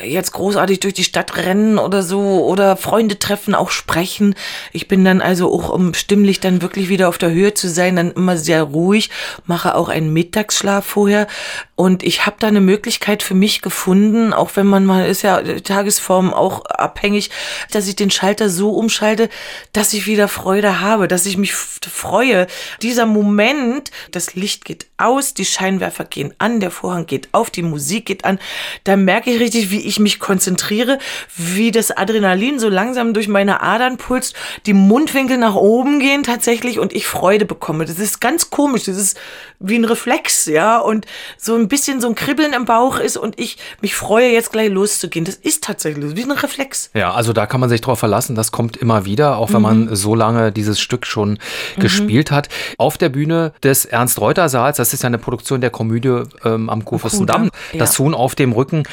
Jetzt 0.04 0.32
großartig 0.32 0.78
durch 0.80 0.94
die 0.94 1.04
Stadt 1.04 1.36
rennen 1.36 1.78
oder 1.78 2.04
so 2.04 2.44
oder 2.46 2.76
Freunde 2.76 3.18
treffen, 3.18 3.56
auch 3.56 3.70
sprechen. 3.70 4.36
Ich 4.72 4.86
bin 4.86 5.04
dann 5.04 5.20
also 5.20 5.52
auch 5.52 5.70
um 5.70 5.94
stimmlich 5.94 6.38
dann 6.38 6.62
wirklich 6.62 6.75
wirklich 6.76 6.90
wieder 6.90 7.08
auf 7.08 7.18
der 7.18 7.30
Höhe 7.30 7.54
zu 7.54 7.68
sein, 7.68 7.96
dann 7.96 8.12
immer 8.12 8.36
sehr 8.36 8.62
ruhig, 8.62 9.10
mache 9.46 9.74
auch 9.74 9.88
einen 9.88 10.12
Mittagsschlaf 10.12 10.84
vorher. 10.84 11.26
Und 11.74 12.02
ich 12.02 12.26
habe 12.26 12.36
da 12.38 12.46
eine 12.46 12.60
Möglichkeit 12.60 13.22
für 13.22 13.34
mich 13.34 13.62
gefunden, 13.62 14.32
auch 14.32 14.52
wenn 14.54 14.66
man 14.66 14.84
mal 14.84 15.06
ist 15.06 15.22
ja 15.22 15.42
Tagesform 15.42 16.32
auch 16.32 16.64
abhängig, 16.66 17.30
dass 17.70 17.88
ich 17.88 17.96
den 17.96 18.10
Schalter 18.10 18.48
so 18.48 18.70
umschalte, 18.70 19.28
dass 19.72 19.92
ich 19.92 20.06
wieder 20.06 20.28
Freude 20.28 20.80
habe, 20.80 21.08
dass 21.08 21.26
ich 21.26 21.36
mich 21.36 21.54
freue. 21.54 22.46
Dieser 22.82 23.06
Moment, 23.06 23.90
das 24.10 24.34
Licht 24.34 24.64
geht 24.64 24.86
aus, 24.98 25.34
die 25.34 25.44
Scheinwerfer 25.44 26.04
gehen 26.04 26.34
an, 26.38 26.60
der 26.60 26.70
Vorhang 26.70 27.06
geht 27.06 27.28
auf, 27.32 27.50
die 27.50 27.62
Musik 27.62 28.06
geht 28.06 28.24
an, 28.24 28.38
da 28.84 28.96
merke 28.96 29.30
ich 29.30 29.40
richtig, 29.40 29.70
wie 29.70 29.80
ich 29.80 29.98
mich 29.98 30.18
konzentriere, 30.18 30.98
wie 31.36 31.70
das 31.70 31.90
Adrenalin 31.90 32.58
so 32.58 32.68
langsam 32.68 33.14
durch 33.14 33.28
meine 33.28 33.62
Adern 33.62 33.96
pulst, 33.96 34.34
die 34.66 34.72
Mundwinkel 34.72 35.38
nach 35.38 35.54
oben 35.54 36.00
gehen 36.00 36.22
tatsächlich 36.22 36.55
und 36.64 36.94
ich 36.94 37.06
Freude 37.06 37.44
bekomme. 37.44 37.84
Das 37.84 37.98
ist 37.98 38.20
ganz 38.20 38.50
komisch, 38.50 38.84
das 38.84 38.96
ist 38.96 39.18
wie 39.58 39.76
ein 39.76 39.84
Reflex, 39.84 40.46
ja, 40.46 40.78
und 40.78 41.06
so 41.38 41.54
ein 41.54 41.68
bisschen 41.68 42.00
so 42.00 42.08
ein 42.08 42.14
Kribbeln 42.14 42.52
im 42.52 42.64
Bauch 42.64 42.98
ist 42.98 43.16
und 43.16 43.38
ich 43.38 43.58
mich 43.80 43.94
freue, 43.94 44.30
jetzt 44.30 44.52
gleich 44.52 44.70
loszugehen. 44.70 45.24
Das 45.24 45.36
ist 45.36 45.64
tatsächlich 45.64 46.16
wie 46.16 46.22
ein 46.22 46.32
Reflex. 46.32 46.90
Ja, 46.94 47.12
also 47.12 47.32
da 47.32 47.46
kann 47.46 47.60
man 47.60 47.68
sich 47.68 47.80
drauf 47.80 47.98
verlassen, 47.98 48.34
das 48.34 48.52
kommt 48.52 48.76
immer 48.76 49.04
wieder, 49.04 49.38
auch 49.38 49.48
wenn 49.48 49.56
mhm. 49.56 49.62
man 49.62 49.96
so 49.96 50.14
lange 50.14 50.52
dieses 50.52 50.80
Stück 50.80 51.06
schon 51.06 51.30
mhm. 51.30 51.80
gespielt 51.80 52.30
hat. 52.30 52.48
Auf 52.78 52.98
der 52.98 53.08
Bühne 53.08 53.52
des 53.62 53.84
Ernst-Reuter-Saals, 53.84 54.76
das 54.76 54.92
ist 54.92 55.02
ja 55.02 55.08
eine 55.08 55.18
Produktion 55.18 55.60
der 55.60 55.70
Komödie 55.70 56.22
ähm, 56.44 56.68
am 56.68 56.84
Kurfürstendamm, 56.84 57.50
ja. 57.72 57.78
das 57.78 57.98
Huhn 57.98 58.14
auf 58.14 58.34
dem 58.34 58.52
Rücken. 58.52 58.84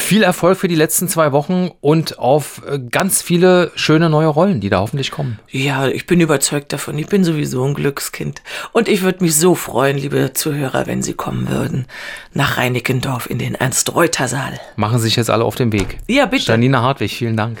Viel 0.00 0.22
Erfolg 0.24 0.58
für 0.58 0.66
die 0.66 0.74
letzten 0.74 1.08
zwei 1.08 1.30
Wochen 1.30 1.70
und 1.80 2.18
auf 2.18 2.62
äh, 2.66 2.80
ganz 2.80 3.22
viele 3.22 3.70
schöne 3.76 4.10
neue 4.10 4.26
Rollen, 4.26 4.60
die 4.60 4.68
da 4.68 4.80
hoffentlich 4.80 5.12
kommen. 5.12 5.38
Ja, 5.50 5.86
ich 5.86 6.06
bin 6.06 6.20
überzeugt 6.20 6.72
davon. 6.72 6.98
Ich 6.98 7.06
bin 7.06 7.22
sowieso 7.22 7.64
ein 7.64 7.74
Glückskind. 7.74 8.42
Und 8.72 8.88
ich 8.88 9.02
würde 9.02 9.22
mich 9.22 9.36
so 9.36 9.54
freuen, 9.54 9.98
liebe 9.98 10.32
Zuhörer, 10.32 10.86
wenn 10.88 11.02
Sie 11.02 11.12
kommen 11.12 11.48
würden. 11.48 11.86
Nach 12.32 12.56
Reinickendorf 12.56 13.30
in 13.30 13.38
den 13.38 13.54
Ernst-Reuter-Saal. 13.54 14.58
Machen 14.74 14.98
Sie 14.98 15.04
sich 15.04 15.16
jetzt 15.16 15.30
alle 15.30 15.44
auf 15.44 15.54
den 15.54 15.70
Weg. 15.70 15.98
Ja, 16.08 16.26
bitte. 16.26 16.50
Janina 16.50 16.82
Hartwig, 16.82 17.14
vielen 17.16 17.36
Dank. 17.36 17.58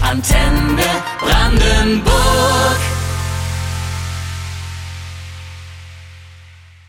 Antenne 0.00 0.82
Brandenburg. 1.20 2.21